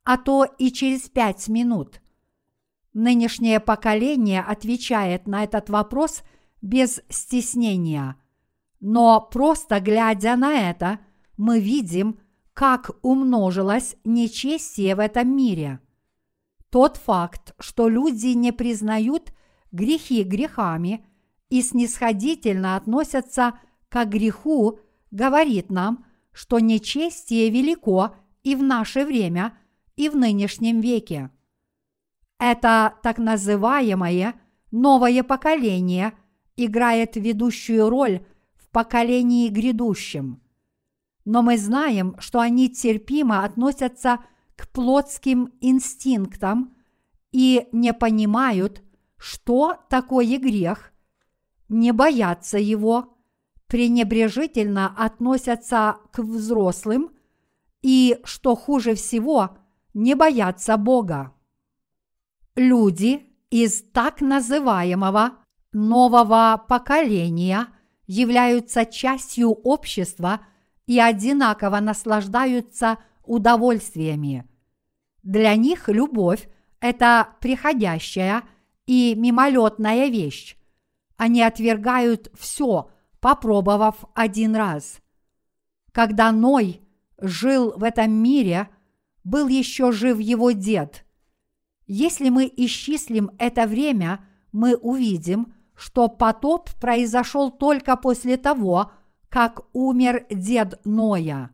[0.03, 2.01] а то и через 5 минут.
[2.93, 6.23] Нынешнее поколение отвечает на этот вопрос
[6.61, 8.15] без стеснения.
[8.80, 10.99] Но просто глядя на это,
[11.38, 12.19] мы видим,
[12.53, 15.82] как умножилось нечестие в этом мире.
[16.69, 19.34] Тот факт, что люди не признают
[19.73, 21.05] грехи грехами
[21.49, 23.59] и снисходительно относятся
[23.89, 24.79] к греху,
[25.11, 29.57] говорит нам, что нечестие велико и в наше время,
[29.95, 31.31] и в нынешнем веке.
[32.38, 34.36] Это так называемое
[34.71, 36.13] новое поколение
[36.57, 38.25] играет ведущую роль
[38.55, 40.41] в поколении грядущем.
[41.23, 44.19] Но мы знаем, что они терпимо относятся
[44.55, 46.75] к плотским инстинктам
[47.31, 48.83] и не понимают,
[49.17, 50.93] что такое грех,
[51.67, 53.14] не боятся его
[53.68, 57.11] пренебрежительно относятся к взрослым
[57.82, 59.57] и, что хуже всего,
[59.93, 61.34] не боятся Бога.
[62.55, 65.34] Люди из так называемого
[65.72, 67.68] нового поколения
[68.07, 70.41] являются частью общества
[70.86, 74.47] и одинаково наслаждаются удовольствиями.
[75.24, 76.47] Для них любовь–
[76.80, 78.43] это приходящая
[78.86, 80.55] и мимолетная вещь.
[81.18, 82.91] Они отвергают все–
[83.26, 84.99] попробовав один раз.
[85.91, 86.82] Когда Ной
[87.17, 88.69] жил в этом мире,
[89.23, 91.03] был еще жив его дед.
[91.88, 98.91] Если мы исчислим это время, мы увидим, что потоп произошел только после того,
[99.30, 101.49] как умер дед Ноя.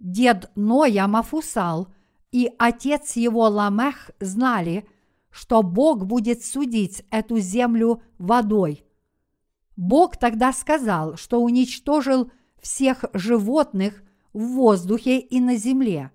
[0.00, 1.94] Дед Ноя Мафусал
[2.32, 4.84] и отец его Ламех знали,
[5.30, 8.84] что Бог будет судить эту землю водой–
[9.76, 14.02] Бог тогда сказал, что уничтожил всех животных
[14.32, 16.10] в воздухе и на земле.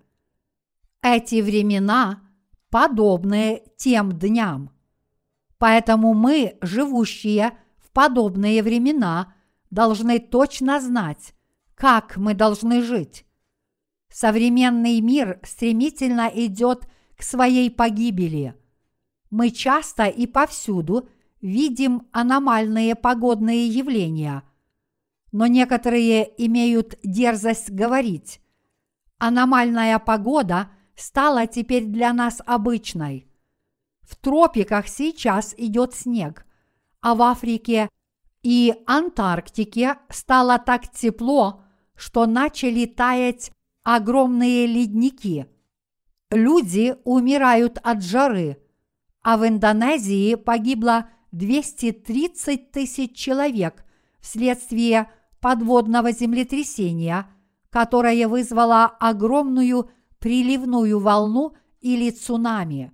[1.01, 2.21] Эти времена
[2.69, 4.71] подобны тем дням.
[5.57, 9.33] Поэтому мы, живущие в подобные времена,
[9.71, 11.33] должны точно знать,
[11.75, 13.25] как мы должны жить.
[14.09, 18.55] Современный мир стремительно идет к своей погибели.
[19.29, 21.09] Мы часто и повсюду–
[21.41, 24.43] видим аномальные погодные явления,
[25.31, 28.41] но некоторые имеют дерзость говорить,
[29.17, 33.27] аномальная погода стала теперь для нас обычной.
[34.01, 36.45] В тропиках сейчас идет снег,
[37.01, 37.89] а в Африке
[38.41, 41.63] и Антарктике стало так тепло,
[41.95, 43.51] что начали таять
[43.83, 45.47] огромные ледники.
[46.31, 48.61] Люди умирают от жары,
[49.21, 53.85] а в Индонезии погибло 230 тысяч человек
[54.19, 57.27] вследствие подводного землетрясения,
[57.69, 62.91] которое вызвало огромную приливную волну или цунами.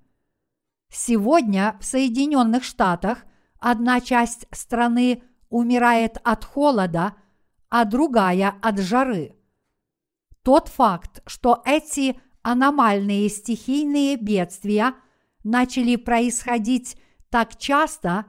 [0.91, 3.23] Сегодня в Соединенных Штатах
[3.59, 7.15] одна часть страны умирает от холода,
[7.69, 9.35] а другая от жары.
[10.43, 14.93] Тот факт, что эти аномальные стихийные бедствия
[15.43, 16.97] начали происходить
[17.29, 18.25] так часто,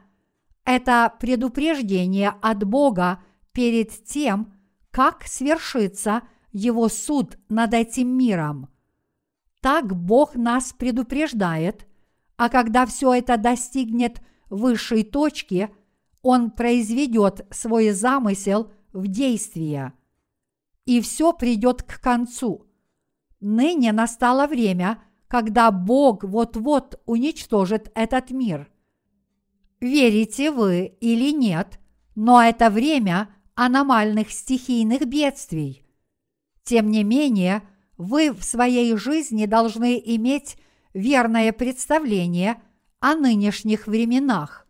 [0.64, 4.54] это предупреждение от Бога перед тем,
[4.90, 8.68] как свершится Его суд над этим миром.
[9.60, 11.86] Так Бог нас предупреждает,
[12.36, 15.70] а когда все это достигнет высшей точки,
[16.22, 19.92] Он произведет свой замысел в действие.
[20.84, 22.66] И все придет к концу.
[23.40, 28.70] Ныне настало время, когда Бог вот-вот уничтожит этот мир.
[29.84, 31.78] Верите вы или нет,
[32.14, 35.84] но это время аномальных стихийных бедствий.
[36.62, 37.60] Тем не менее,
[37.98, 40.56] вы в своей жизни должны иметь
[40.94, 42.62] верное представление
[43.00, 44.66] о нынешних временах.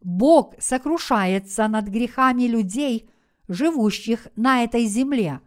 [0.00, 3.10] Бог сокрушается над грехами людей,
[3.48, 5.40] живущих на этой земле.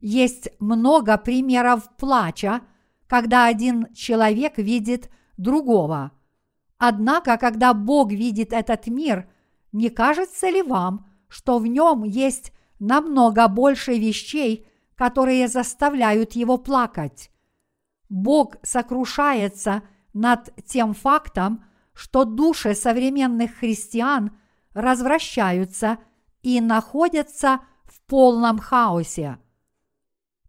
[0.00, 2.62] Есть много примеров плача,
[3.06, 6.10] когда один человек видит другого.
[6.82, 9.28] Однако, когда Бог видит этот мир,
[9.70, 17.30] не кажется ли вам, что в нем есть намного больше вещей, которые заставляют его плакать?
[18.08, 19.82] Бог сокрушается
[20.14, 24.34] над тем фактом, что души современных христиан
[24.72, 25.98] развращаются
[26.40, 29.38] и находятся в полном хаосе.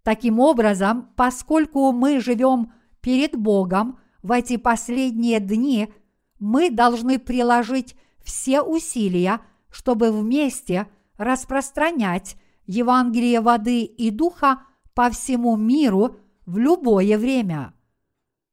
[0.02, 2.72] Таким образом, поскольку мы живем
[3.02, 5.94] перед Богом в эти последние дни,
[6.42, 9.40] мы должны приложить все усилия,
[9.70, 10.88] чтобы вместе
[11.18, 12.36] распространять
[12.66, 14.64] Евангелие воды и духа
[14.94, 17.74] по всему миру в любое время.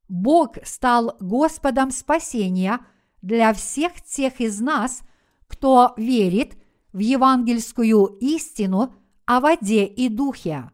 [0.08, 2.80] Бог стал Господом спасения
[3.22, 5.00] для всех тех из нас,
[5.46, 6.58] кто верит
[6.92, 10.70] в евангельскую истину о воде и духе.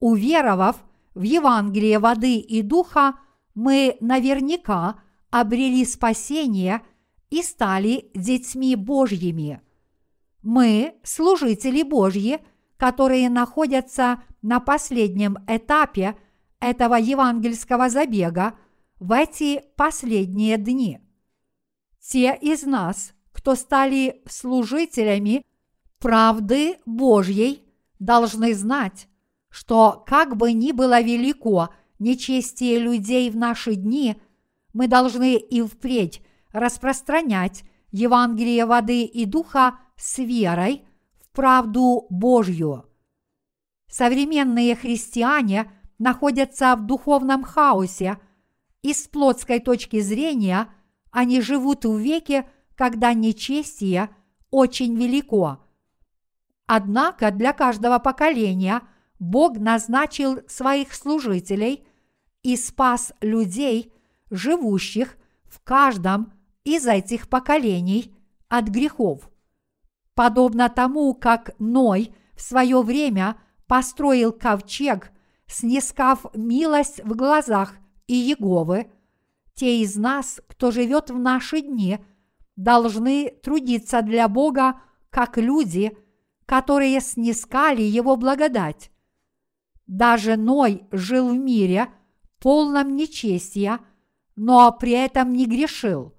[0.00, 0.76] Уверовав
[1.14, 3.14] в Евангелие воды и духа,
[3.54, 5.00] мы наверняка
[5.30, 6.82] обрели спасение
[7.30, 9.60] и стали детьми Божьими.
[10.42, 12.38] Мы– служители Божьи,
[12.76, 16.16] которые находятся на последнем этапе
[16.60, 18.56] этого евангельского забега
[19.00, 21.00] в эти последние дни.
[22.00, 25.44] Те из нас, кто стали служителями
[25.98, 27.64] правды Божьей,
[27.98, 29.08] должны знать,
[29.48, 34.16] что как бы ни было велико нечестие людей в наши дни,
[34.76, 36.20] мы должны и впредь
[36.52, 40.84] распространять Евангелие воды и духа с верой
[41.18, 42.84] в правду Божью.
[43.88, 48.18] Современные христиане находятся в духовном хаосе,
[48.82, 50.68] и с плотской точки зрения
[51.10, 54.10] они живут в веке, когда нечестие
[54.50, 55.58] очень велико.
[56.66, 58.82] Однако для каждого поколения–
[59.18, 61.86] Бог назначил своих служителей
[62.42, 63.92] и спас людей,
[64.30, 66.32] живущих в каждом
[66.64, 68.14] из этих поколений
[68.48, 69.30] от грехов.
[70.14, 75.12] Подобно тому, как Ной в свое время построил ковчег,
[75.46, 77.74] снискав милость в глазах
[78.06, 78.90] и Еговы,
[79.54, 81.98] те из нас, кто живет в наши дни,
[82.56, 85.96] должны трудиться для Бога как люди,
[86.46, 88.90] которые снискали Его благодать.
[89.86, 91.88] Даже Ной жил в мире,
[92.38, 93.80] полном нечестия,
[94.36, 96.14] но при этом не грешил.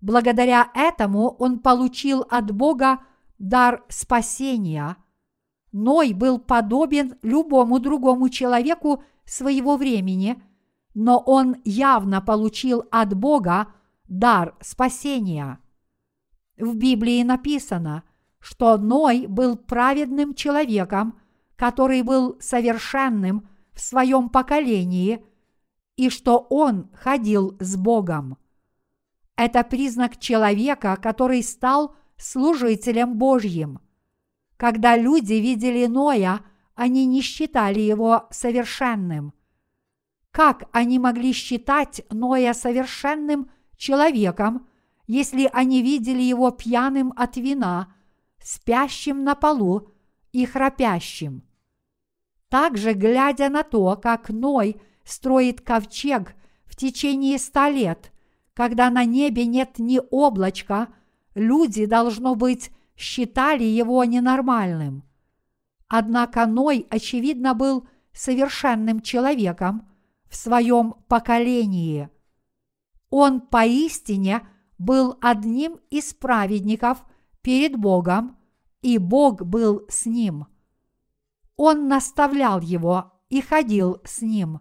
[0.00, 3.00] Благодаря этому он получил от Бога
[3.38, 4.96] дар спасения.
[5.72, 10.42] Ной был подобен любому другому человеку своего времени,
[10.94, 13.68] но он явно получил от Бога
[14.08, 15.58] дар спасения.
[16.56, 18.04] В Библии написано,
[18.38, 21.18] что Ной был праведным человеком–
[21.56, 25.24] который был совершенным в своем поколении,
[25.96, 28.38] и что он ходил с Богом.
[29.36, 33.80] Это признак человека, который стал служителем Божьим.
[34.56, 36.40] Когда люди видели Ноя,
[36.74, 39.32] они не считали его совершенным.
[40.30, 44.66] Как они могли считать Ноя совершенным человеком,
[45.06, 47.94] если они видели его пьяным от вина,
[48.42, 49.90] спящим на полу
[50.32, 51.42] и храпящим.
[52.48, 56.34] Также, глядя на то, как Ной строит ковчег
[56.64, 58.12] в течение ста лет,
[58.54, 60.88] когда на небе нет ни облачка,
[61.34, 65.04] люди, должно быть, считали его ненормальным.
[65.88, 69.88] Однако Ной, очевидно, был совершенным человеком
[70.28, 72.08] в своем поколении.
[73.10, 74.46] Он поистине
[74.78, 77.04] был одним из праведников
[77.42, 78.36] перед Богом,
[78.82, 80.46] и Бог был с ним.
[81.56, 84.60] Он наставлял его и ходил с ним.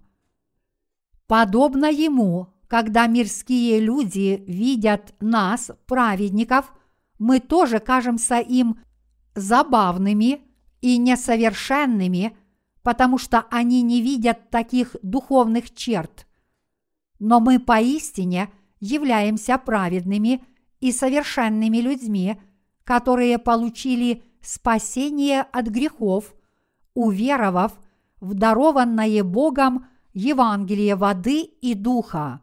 [1.28, 6.74] Подобно ему, когда мирские люди видят нас, праведников,
[7.20, 8.80] мы тоже кажемся им
[9.36, 10.42] забавными
[10.82, 12.36] и несовершенными,
[12.82, 16.28] потому что они не видят таких духовных черт.
[17.20, 18.50] Но мы поистине
[18.80, 20.44] являемся праведными
[20.82, 22.42] и совершенными людьми,
[22.84, 26.36] которые получили спасение от грехов,
[26.94, 27.80] уверовав
[28.20, 32.42] в дарованное Богом Евангелие воды и духа.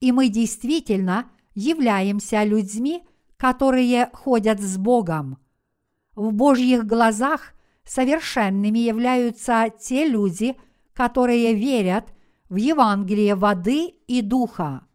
[0.00, 3.02] И мы действительно являемся людьми,
[3.36, 5.38] которые ходят с Богом.
[6.14, 10.56] В Божьих глазах совершенными являются те люди,
[10.92, 12.14] которые верят
[12.48, 14.86] в Евангелие воды и духа.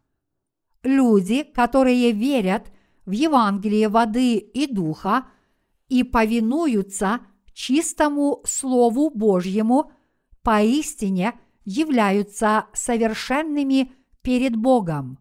[0.82, 2.72] Люди, которые верят
[3.04, 5.26] в Евангелие воды и духа
[5.88, 7.20] и повинуются
[7.52, 9.92] чистому Слову Божьему,
[10.42, 13.92] поистине являются совершенными
[14.22, 15.18] перед Богом.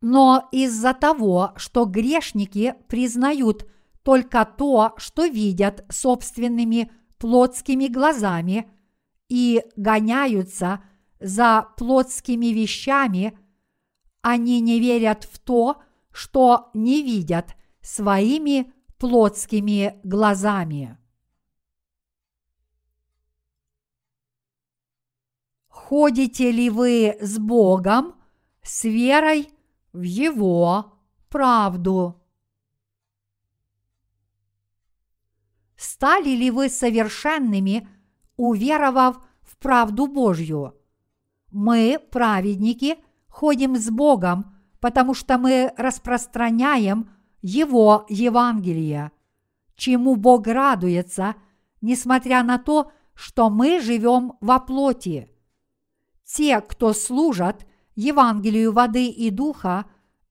[0.00, 3.66] Но из-за того, что грешники признают
[4.02, 8.70] только то, что видят собственными плотскими глазами
[9.28, 10.82] и гоняются
[11.18, 13.38] за плотскими вещами,
[14.22, 15.82] они не верят в то,
[16.12, 20.98] что не видят своими плотскими глазами.
[25.88, 28.16] Ходите ли вы с Богом
[28.60, 29.48] с верой
[29.92, 30.94] в Его
[31.28, 32.20] правду?
[35.76, 37.88] Стали ли вы совершенными,
[38.36, 40.74] уверовав в правду Божью?
[41.52, 42.96] Мы, праведники,
[43.28, 47.10] ходим с Богом, потому что мы распространяем
[47.42, 49.12] Его Евангелие,
[49.76, 51.36] чему Бог радуется,
[51.80, 55.30] несмотря на то, что мы живем во плоти.
[56.26, 59.86] Те, кто служат Евангелию воды и духа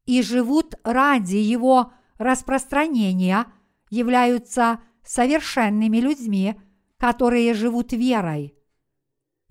[0.06, 3.48] и живут ради его распространения,
[3.90, 6.56] являются совершенными людьми,
[6.98, 8.56] которые живут верой.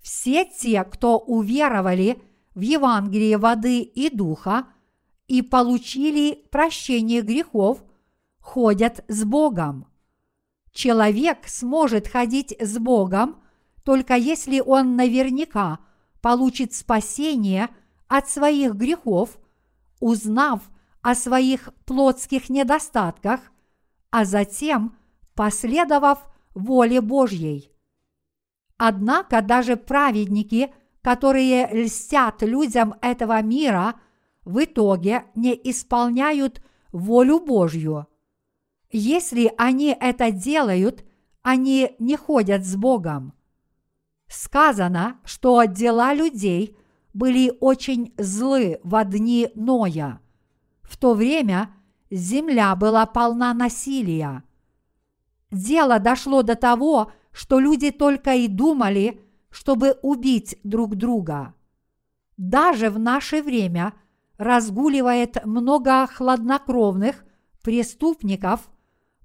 [0.02, 2.22] Все те, кто уверовали
[2.54, 4.66] в Евангелие воды и духа
[5.26, 7.82] и получили прощение грехов,
[8.38, 9.86] ходят с Богом.
[10.72, 13.42] Человек сможет ходить с Богом
[13.82, 15.78] только если он наверняка
[16.24, 17.68] получит спасение
[18.08, 19.36] от своих грехов,
[20.00, 20.62] узнав
[21.02, 23.40] о своих плотских недостатках,
[24.10, 24.96] а затем–
[25.34, 27.70] последовав воле Божьей.
[28.78, 30.72] Однако даже праведники,
[31.02, 34.00] которые льстят людям этого мира,
[34.46, 38.06] в итоге не исполняют волю Божью.
[38.90, 41.04] Если они это делают,
[41.42, 43.34] они не ходят с Богом.
[44.34, 46.76] Сказано, что дела людей
[47.12, 50.20] были очень злы в дни Ноя.
[50.82, 51.70] В то время
[52.10, 54.42] земля была полна насилия–
[55.54, 59.20] дело дошло до того, что люди только и думали,
[59.50, 61.54] чтобы убить друг друга.
[62.36, 63.94] Даже в наше время
[64.36, 67.24] разгуливает много хладнокровных
[67.62, 68.68] преступников,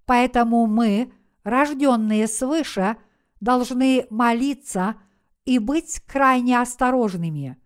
[0.05, 1.11] поэтому мы,
[1.43, 2.97] рожденные свыше,
[3.39, 4.95] должны молиться
[5.45, 7.57] и быть крайне осторожными.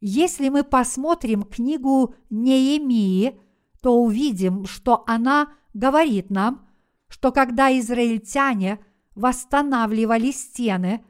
[0.00, 3.40] Если мы посмотрим книгу Неемии,
[3.80, 6.68] то увидим, что она говорит нам,
[7.08, 8.84] что когда израильтяне
[9.14, 11.04] восстанавливали стены,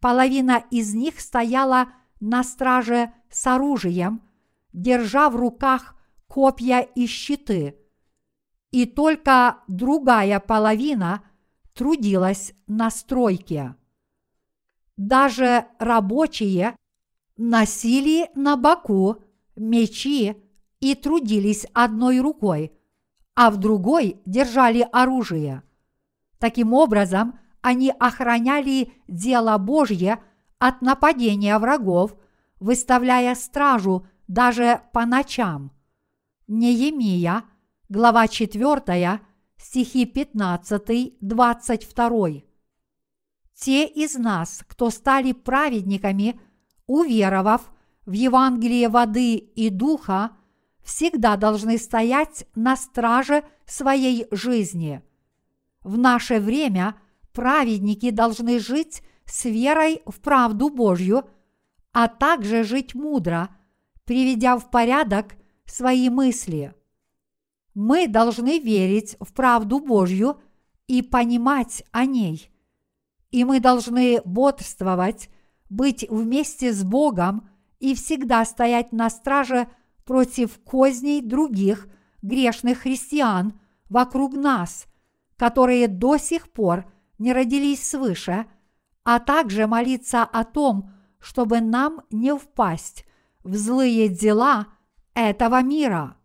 [0.00, 1.88] половина из них стояла
[2.20, 4.22] на страже с оружием,
[4.72, 5.96] держа в руках
[6.28, 7.76] копья и щиты,
[8.70, 11.24] и только другая половина
[11.74, 13.74] трудилась на стройке.
[14.96, 16.76] Даже рабочие
[17.36, 19.22] носили на боку
[19.56, 20.36] мечи
[20.80, 22.72] и трудились одной рукой–
[23.34, 25.62] а в другой держали оружие.
[26.38, 30.22] Таким образом, они охраняли дело Божье
[30.58, 32.14] от нападения врагов,
[32.58, 35.72] выставляя стражу даже по ночам.
[36.48, 37.44] Неемия,
[37.88, 39.20] глава 4,
[39.60, 42.44] стихи 15-22.
[43.54, 46.40] Те из нас, кто стали праведниками,
[46.86, 47.70] уверовав
[48.06, 50.30] в Евангелие воды и духа,
[50.82, 55.02] всегда должны стоять на страже своей жизни.
[55.82, 56.96] В наше время
[57.32, 61.28] праведники должны жить с верой в правду Божью,
[61.92, 63.54] а также жить мудро,
[64.04, 65.34] приведя в порядок
[65.66, 66.74] свои мысли.
[67.74, 70.40] Мы должны верить в правду Божью
[70.86, 72.50] и понимать о ней.
[73.30, 75.30] И мы должны бодрствовать,
[75.68, 77.48] быть вместе с Богом
[77.78, 79.68] и всегда стоять на страже
[80.04, 81.88] против козней других
[82.22, 83.58] грешных христиан
[83.88, 84.86] вокруг нас,
[85.36, 88.46] которые до сих пор не родились свыше,
[89.04, 90.90] а также молиться о том,
[91.20, 93.04] чтобы нам не впасть
[93.44, 94.66] в злые дела
[95.14, 96.16] этого мира.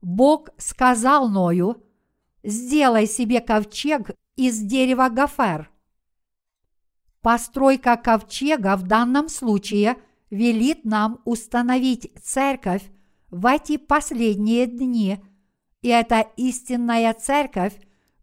[0.00, 1.82] Бог сказал Ною,
[2.42, 5.70] сделай себе ковчег из дерева гофер.
[7.20, 9.96] Постройка ковчега в данном случае
[10.30, 12.84] велит нам установить церковь
[13.30, 15.18] в эти последние дни,
[15.82, 17.74] и эта истинная церковь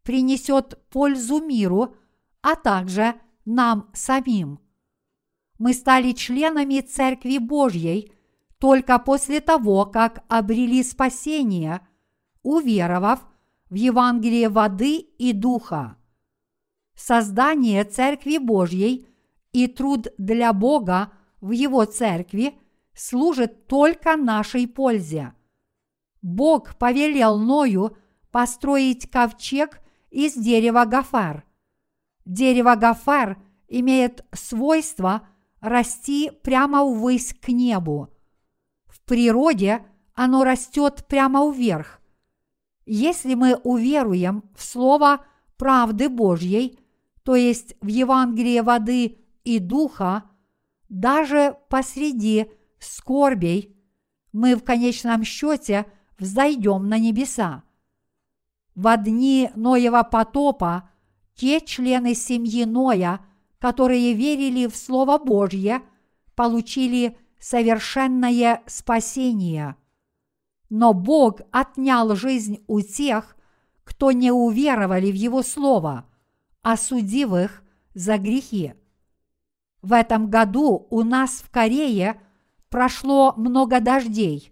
[0.04, 1.96] принесет пользу миру,
[2.42, 4.60] а также нам самим.
[5.58, 8.15] Мы стали членами Церкви Божьей
[8.66, 11.82] только после того, как обрели спасение,
[12.42, 13.20] уверовав
[13.70, 15.98] в Евангелие воды и духа.
[16.96, 19.08] Создание Церкви Божьей
[19.52, 21.12] и труд для Бога
[21.42, 22.58] в Его Церкви
[22.96, 25.36] служит только нашей пользе.
[26.24, 27.96] Бог повелел Ною
[28.32, 31.46] построить ковчег из дерева гафар.
[32.26, 33.38] Дерево гафар
[33.68, 35.28] имеет свойство
[35.62, 38.15] расти прямо ввысь к небу.
[39.06, 42.02] Природе оно растет прямо вверх.
[42.86, 45.26] Если мы уверуем в Слово
[45.58, 46.80] правды Божьей,
[47.24, 50.24] то есть в Евангелие воды и духа,
[50.90, 53.76] даже посреди скорбей,
[54.32, 55.86] мы в конечном счете
[56.20, 57.64] взойдем на небеса.
[58.76, 60.90] В дни Ноева потопа
[61.36, 63.26] те члены семьи Ноя,
[63.60, 65.82] которые верили в Слово Божье,
[66.36, 69.76] получили совершенное спасение.
[70.70, 73.38] Но Бог отнял жизнь у тех,
[73.84, 76.10] кто не уверовали в Его Слово,
[76.64, 78.74] осудив их за грехи.
[79.84, 82.20] В этом году у нас в Корее
[82.70, 84.52] прошло много дождей.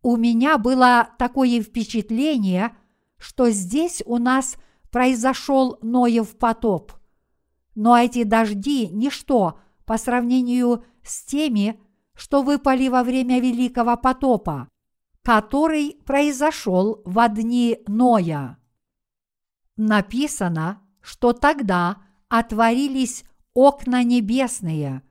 [0.00, 2.74] У меня было такое впечатление,
[3.18, 4.56] что здесь у нас
[4.90, 6.92] произошел Ноев потоп.
[7.74, 11.78] Но эти дожди– ничто по сравнению с теми,
[12.20, 14.68] что выпали во время Великого потопа,
[15.22, 18.58] который произошел в дни Ноя.
[19.78, 21.96] Написано, что тогда
[22.28, 25.02] отворились окна небесные.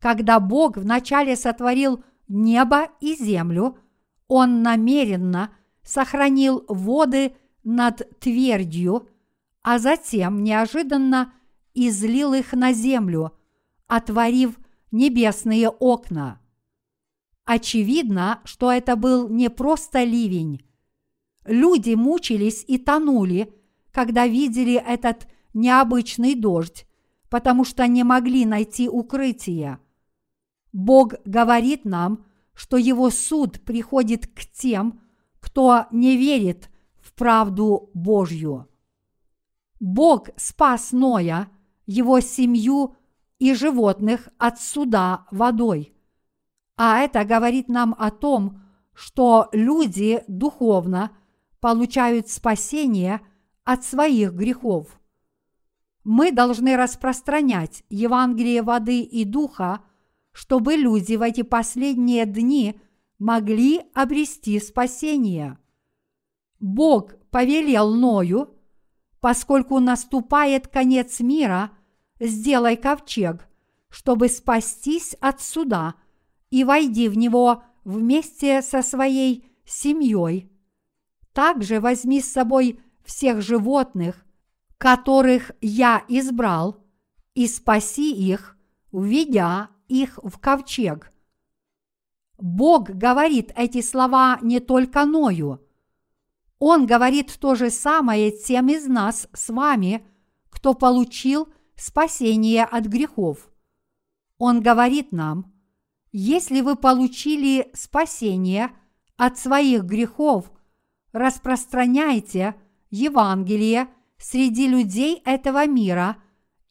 [0.00, 3.78] Когда Бог вначале сотворил небо и землю,
[4.26, 9.08] Он намеренно сохранил воды над твердью,
[9.62, 11.34] а затем неожиданно
[11.72, 13.30] излил их на землю,
[13.86, 14.58] отворив
[14.92, 16.40] небесные окна.
[17.44, 20.64] Очевидно, что это был не просто ливень.
[21.44, 23.52] Люди мучились и тонули,
[23.90, 26.86] когда видели этот необычный дождь,
[27.28, 29.78] потому что не могли найти укрытие.
[30.72, 32.24] Бог говорит нам,
[32.54, 35.00] что Его суд приходит к тем,
[35.40, 36.70] кто не верит
[37.00, 38.68] в правду Божью.
[39.80, 41.48] Бог спас Ноя,
[41.86, 42.94] его семью
[43.42, 45.92] и животных от суда водой.
[46.76, 48.62] А это говорит нам о том,
[48.94, 51.10] что люди духовно
[51.58, 53.20] получают спасение
[53.64, 54.96] от своих грехов.
[56.04, 59.82] Мы должны распространять Евангелие воды и духа,
[60.30, 62.80] чтобы люди в эти последние дни
[63.18, 65.58] могли обрести спасение.
[66.60, 68.54] Бог повелел Ною,
[69.18, 71.72] поскольку наступает конец мира,
[72.26, 73.48] сделай ковчег,
[73.88, 75.94] чтобы спастись от суда
[76.50, 80.50] и войди в него вместе со своей семьей.
[81.32, 84.24] Также возьми с собой всех животных,
[84.78, 86.76] которых я избрал,
[87.34, 88.56] и спаси их,
[88.92, 91.10] введя их в ковчег.
[92.38, 95.60] Бог говорит эти слова не только Ною.
[96.58, 100.06] Он говорит то же самое тем из нас с вами,
[100.50, 103.50] кто получил спасение от грехов.
[104.38, 105.52] Он говорит нам,
[106.10, 108.70] если вы получили спасение
[109.16, 110.52] от своих грехов,
[111.12, 112.54] распространяйте
[112.90, 113.88] Евангелие–
[114.22, 116.16] среди людей этого мира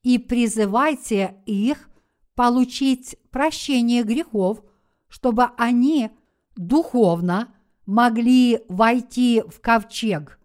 [0.04, 1.90] и призывайте их
[2.34, 4.64] получить прощение грехов,
[5.10, 6.12] чтобы они
[6.56, 7.54] духовно
[7.86, 10.40] могли войти в ковчег.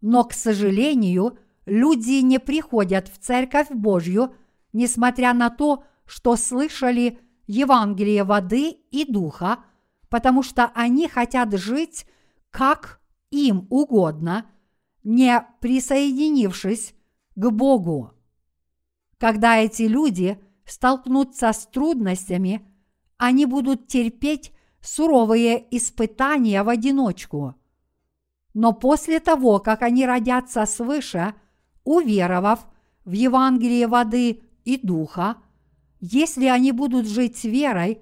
[0.00, 4.34] Но, к сожалению, люди не приходят в Церковь Божью,
[4.72, 9.64] несмотря на то, что слышали Евангелие воды и духа,
[10.08, 12.06] потому что они хотят жить
[12.50, 13.00] как
[13.30, 14.46] им угодно,
[15.04, 16.94] не присоединившись
[17.34, 18.12] к Богу.
[19.18, 22.68] Когда эти люди столкнутся с трудностями,
[23.16, 27.54] они будут терпеть суровые испытания в одиночку.
[28.52, 31.34] Но после того, как они родятся свыше,
[31.84, 32.66] уверовав
[33.04, 35.36] в Евангелие воды и духа,
[36.00, 38.00] если они будут жить верой,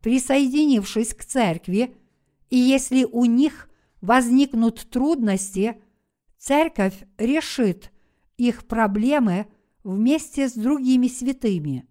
[0.00, 1.94] присоединившись к церкви,
[2.50, 3.68] и если у них
[4.00, 5.80] возникнут трудности,
[6.38, 7.92] церковь решит
[8.36, 9.46] их проблемы
[9.84, 11.86] вместе с другими святыми.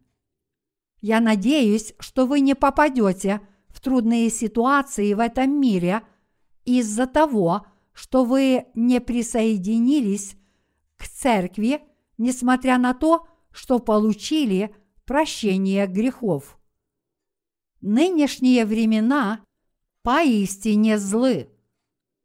[0.99, 6.03] Я надеюсь, что вы не попадете в трудные ситуации в этом мире
[6.65, 10.35] из-за того, что вы не присоединились
[11.01, 11.81] к церкви,
[12.19, 14.75] несмотря на то, что получили
[15.05, 16.59] прощение грехов.
[17.81, 19.43] Нынешние времена
[20.03, 21.49] поистине злы.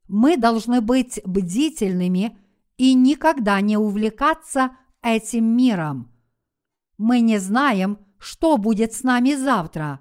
[0.08, 2.38] Мы должны быть бдительными
[2.76, 6.12] и никогда не увлекаться этим миром.
[6.98, 10.00] Мы не знаем, что будет с нами завтра.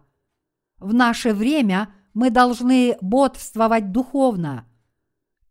[0.77, 4.67] В наше время мы должны бодствовать духовно.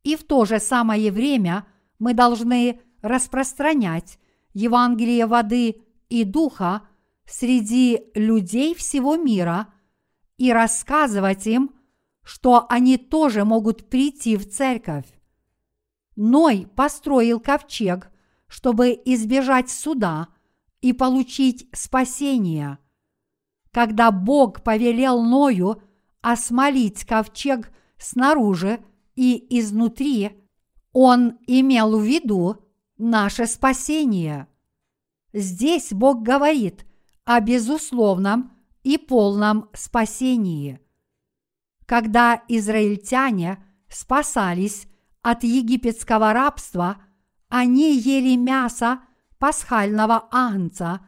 [0.02, 1.66] И в то же самое время
[1.98, 4.18] мы должны распространять
[4.54, 6.88] Евангелие воды и духа
[7.26, 9.68] среди людей всего мира
[10.38, 11.74] и рассказывать им,
[12.22, 15.04] что они тоже могут прийти в церковь.
[16.16, 18.10] Ной построил ковчег,
[18.46, 20.28] чтобы избежать суда
[20.80, 22.78] и получить спасение.
[23.70, 25.82] Когда Бог повелел Ною
[26.22, 28.82] осмолить ковчег снаружи
[29.14, 30.42] и изнутри,
[30.92, 32.63] Он имел в виду
[33.10, 34.48] наше спасение.
[35.32, 36.86] Здесь Бог говорит
[37.24, 38.52] о безусловном
[38.82, 40.80] и полном спасении.
[41.86, 44.86] Когда израильтяне спасались
[45.22, 46.96] от египетского рабства,
[47.48, 49.00] они ели мясо
[49.38, 51.00] пасхального агнца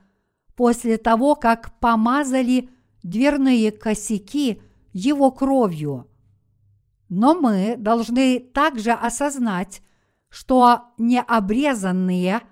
[0.55, 2.71] после того, как помазали
[3.03, 6.11] дверные косяки его кровью.
[7.09, 9.81] Но мы должны также осознать,
[10.29, 12.43] что необрезанные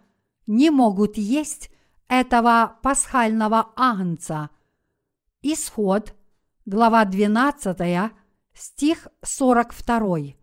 [0.46, 1.70] не могут есть
[2.08, 4.50] этого пасхального агнца.
[5.42, 6.14] Исход,
[6.66, 8.12] глава 12,
[8.52, 10.34] стих 42.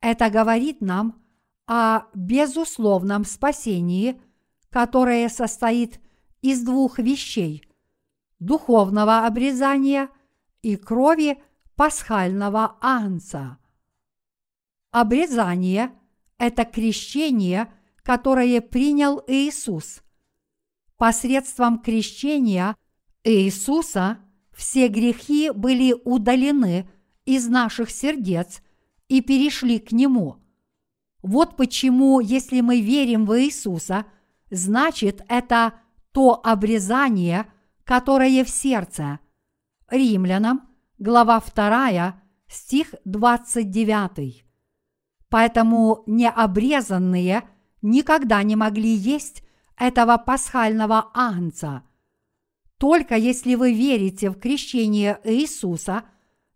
[0.00, 1.22] Это говорит нам
[1.66, 4.20] о безусловном спасении,
[4.70, 6.00] которое состоит
[6.42, 7.66] из двух вещей–
[8.38, 10.10] духовного обрезания
[10.60, 11.42] и крови
[11.76, 13.58] пасхального агнца.
[14.90, 15.92] Обрезание–
[16.46, 17.72] это крещение,
[18.02, 20.02] которое принял Иисус.
[20.96, 22.76] Посредством крещения
[23.24, 24.18] Иисуса
[24.52, 26.88] все грехи были удалены
[27.24, 28.62] из наших сердец
[29.08, 30.36] и перешли к Нему.
[31.22, 34.04] Вот почему, если мы верим в Иисуса,
[34.50, 35.74] значит это
[36.12, 37.46] то обрезание,
[37.84, 39.18] которое в сердце.
[39.88, 40.68] Римлянам,
[40.98, 44.43] глава 2, стих 29.
[45.34, 47.42] Поэтому необрезанные
[47.82, 49.42] никогда не могли есть
[49.76, 51.82] этого пасхального агнца.
[52.78, 56.04] Только если вы верите в крещение Иисуса,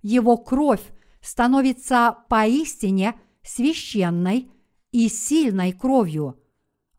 [0.01, 4.49] его кровь становится поистине священной
[4.93, 6.39] и сильной кровью,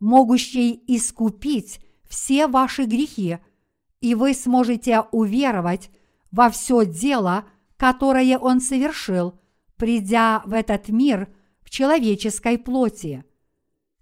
[0.01, 3.37] могущей искупить все ваши грехи,
[4.01, 5.91] и вы сможете уверовать
[6.29, 7.45] во все дело,
[7.77, 9.39] которое Он совершил,
[9.77, 11.29] придя в этот мир
[11.69, 13.23] в человеческой плоти.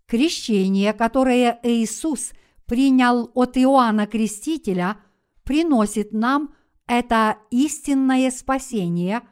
[0.05, 2.31] Крещение, которое Иисус
[2.65, 4.97] принял от Иоанна Крестителя,
[5.43, 6.55] приносит нам
[6.87, 9.21] это истинное спасение–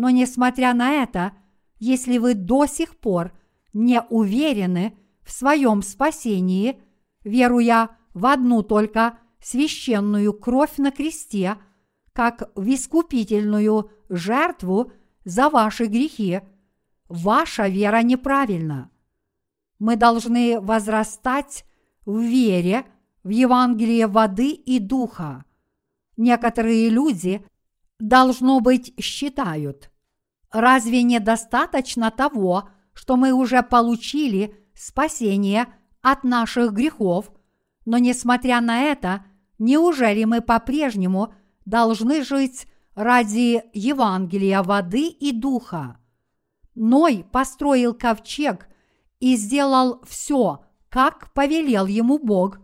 [0.00, 1.32] но несмотря на это,
[1.78, 3.32] если вы до сих пор
[3.74, 6.80] не уверены в своем спасении,
[7.22, 11.56] веруя в одну только священную кровь на кресте,
[12.12, 14.92] как в искупительную жертву
[15.24, 16.40] за ваши грехи,
[17.10, 18.90] ваша вера неправильна.
[19.78, 21.66] Мы должны возрастать
[22.06, 22.86] в вере
[23.22, 25.44] в Евангелие воды и духа.
[26.16, 27.44] Некоторые люди,
[27.98, 29.90] должно быть, считают,
[30.52, 35.66] Разве недостаточно того, что мы уже получили спасение
[36.02, 37.30] от наших грехов,
[37.86, 39.24] но несмотря на это,
[39.58, 41.32] неужели мы по-прежнему
[41.66, 45.99] должны жить ради Евангелия воды и духа.
[46.82, 48.66] Ной построил ковчег
[49.18, 52.58] и сделал все, как повелел ему Бог,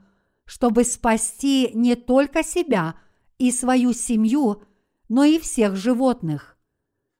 [0.46, 2.94] чтобы спасти не только себя
[3.36, 4.62] и свою семью,
[5.10, 6.56] но и всех животных.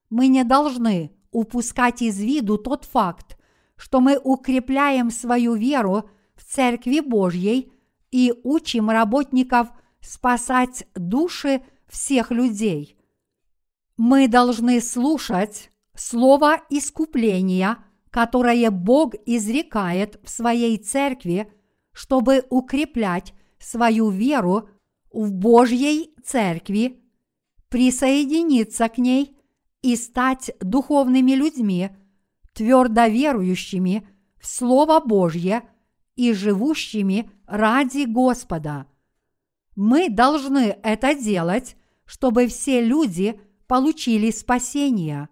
[0.09, 3.37] Мы не должны упускать из виду тот факт,
[3.75, 7.71] что мы укрепляем свою веру в Церкви Божьей
[8.09, 9.67] и учим работников
[10.01, 12.97] спасать души всех людей.
[13.97, 15.69] Мы должны слушать
[15.99, 17.77] слово искупления,
[18.11, 21.51] которое Бог изрекает в своей церкви,
[21.93, 24.69] чтобы укреплять свою веру
[25.11, 27.01] в Божьей церкви,
[27.69, 29.37] присоединиться к ней
[29.81, 31.89] и стать духовными людьми,
[32.53, 34.07] твердо верующими
[34.39, 35.63] в Слово Божье
[36.15, 38.87] и живущими ради Господа.
[39.75, 41.75] Мы должны это делать,
[42.05, 45.29] чтобы все люди получили спасение.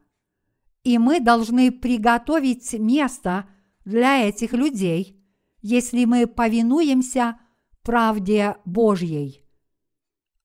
[0.86, 3.50] И мы должны приготовить место
[3.86, 5.20] для этих людей,
[5.64, 7.40] если мы повинуемся
[7.82, 9.44] правде Божьей.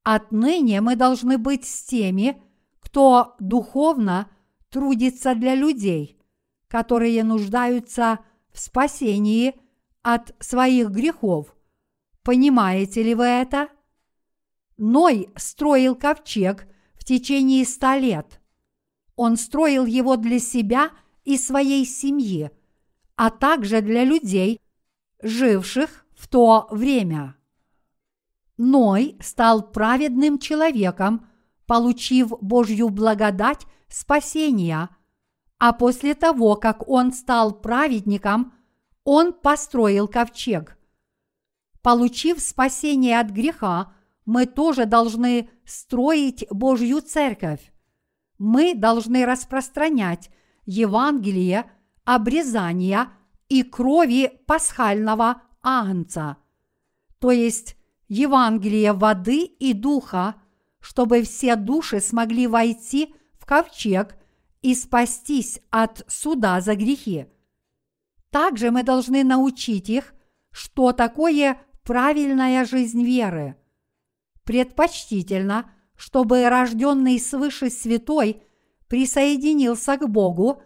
[0.03, 2.43] Отныне мы должны быть с теми,
[2.81, 4.31] кто духовно
[4.71, 6.19] трудится для людей,
[6.69, 8.21] которые нуждаются
[8.51, 9.55] в спасении
[10.01, 11.55] от своих грехов.
[12.23, 13.69] Понимаете ли вы это?
[14.79, 18.40] Ной строил ковчег в течение ста лет.
[19.23, 20.93] Он строил его для себя
[21.25, 22.51] и своей семьи,
[23.17, 24.63] а также для людей,
[25.21, 27.37] живших в то время.
[28.57, 31.29] Ной стал праведным человеком,
[31.67, 34.89] получив Божью благодать спасения,
[35.59, 38.55] а после того, как он стал праведником,
[39.05, 40.79] он построил ковчег.
[41.83, 43.93] Получив спасение от греха,
[44.25, 47.71] мы тоже должны строить Божью церковь.
[48.41, 50.31] Мы должны распространять
[50.65, 51.71] Евангелие,
[52.07, 53.11] обрезания
[53.51, 56.39] и крови пасхального агнца,
[57.19, 57.77] то есть
[58.09, 60.37] Евангелие воды и духа,
[60.81, 64.17] чтобы все души смогли войти в ковчег
[64.63, 67.27] и спастись от суда за грехи.
[68.31, 70.15] Также мы должны научить их,
[70.51, 73.57] что такое правильная жизнь веры.
[74.45, 75.71] Предпочтительно,
[76.01, 78.43] чтобы рожденный свыше святой
[78.89, 80.63] присоединился к Богу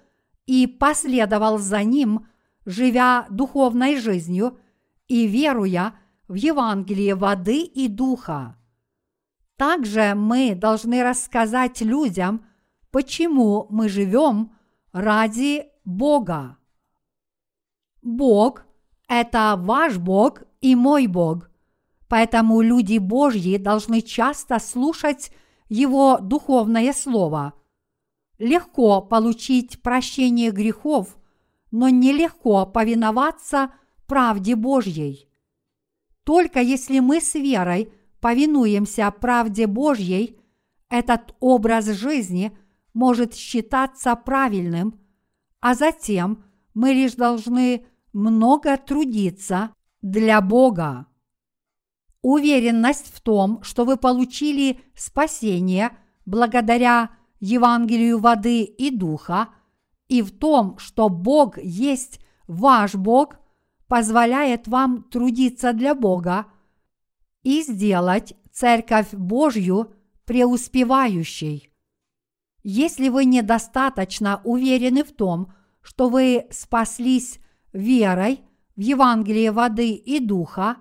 [0.47, 2.29] и последовал за Ним,
[2.65, 4.61] живя духовной жизнью
[5.09, 8.57] и веруя в Евангелие воды и духа.
[9.57, 12.47] Также мы должны рассказать людям,
[12.93, 14.53] почему мы живем
[14.93, 16.59] ради Бога.
[18.03, 18.67] Бог–
[19.09, 21.51] это ваш Бог и мой Бог.
[22.15, 25.33] Поэтому люди Божьи должны часто слушать
[25.69, 27.55] Его духовное Слово.
[28.39, 31.17] Легко получить прощение грехов,
[31.73, 33.75] но нелегко повиноваться
[34.07, 35.29] правде Божьей.
[36.23, 40.39] Только если мы с верой повинуемся правде Божьей,
[40.91, 42.57] этот образ жизни
[42.93, 45.01] может считаться правильным,
[45.59, 46.45] а затем
[46.75, 51.09] мы лишь должны много трудиться для Бога.
[52.25, 55.91] Уверенность в том, что вы получили спасение
[56.25, 59.51] благодаря Евангелию воды и духа,
[60.09, 63.37] и в том, что Бог есть ваш Бог,
[63.89, 66.47] позволяет вам трудиться для Бога
[67.43, 69.93] и сделать Церковь Божью
[70.25, 71.69] преуспевающей.
[72.63, 75.53] Если вы недостаточно уверены в том,
[75.83, 77.39] что вы спаслись
[77.75, 78.41] верой
[78.77, 80.79] в Евангелие воды и духа,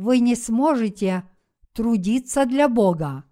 [0.00, 1.28] вы не сможете
[1.74, 3.24] трудиться для Бога.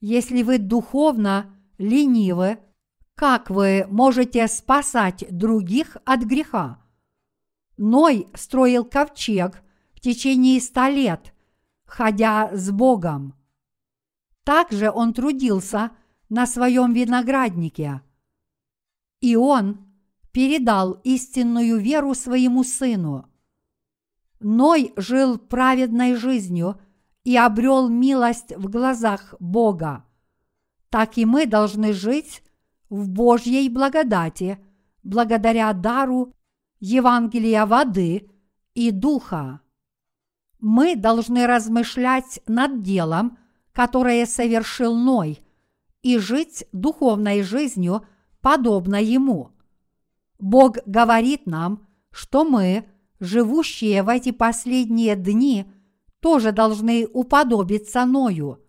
[0.00, 2.58] Если вы духовно ленивы,
[3.14, 6.82] как вы можете спасать других от греха?
[7.76, 9.62] Ной строил ковчег
[9.94, 11.32] в течение ста лет,
[11.84, 13.34] ходя с Богом.
[14.42, 15.92] Также он трудился
[16.28, 18.02] на своем винограднике.
[19.20, 19.86] И он
[20.32, 23.30] передал истинную веру своему сыну.
[24.40, 26.80] Ной жил праведной жизнью
[27.24, 30.04] и обрел милость в глазах Бога.
[30.90, 32.42] Так и мы должны жить
[32.88, 34.58] в Божьей благодати,
[35.02, 36.32] благодаря дару
[36.78, 38.30] Евангелия воды
[38.74, 39.60] и духа.
[40.60, 43.38] Мы должны размышлять над делом,
[43.72, 45.40] которое совершил Ной,
[46.02, 48.06] и жить духовной жизнью,
[48.40, 49.52] подобно ему–
[50.38, 52.86] Бог говорит нам, что мы,
[53.20, 55.66] живущие в эти последние дни,
[56.20, 58.60] тоже должны уподобиться Ною.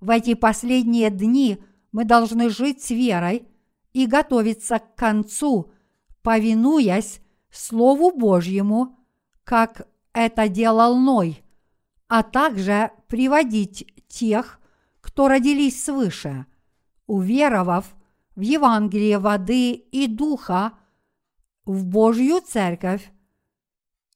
[0.00, 1.58] В эти последние дни
[1.92, 3.46] мы должны жить с верой
[3.92, 5.70] и готовиться к концу,
[6.22, 8.96] повинуясь Слову Божьему,
[9.44, 11.42] как это делал Ной,
[12.08, 14.60] а также приводить тех,
[15.00, 16.46] кто родились свыше,
[17.06, 17.94] уверовав
[18.36, 20.72] в Евангелие воды и духа,
[21.64, 23.12] в Божью церковь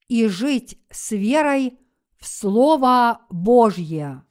[0.09, 1.79] и жить с верой
[2.19, 4.23] в Слово Божье.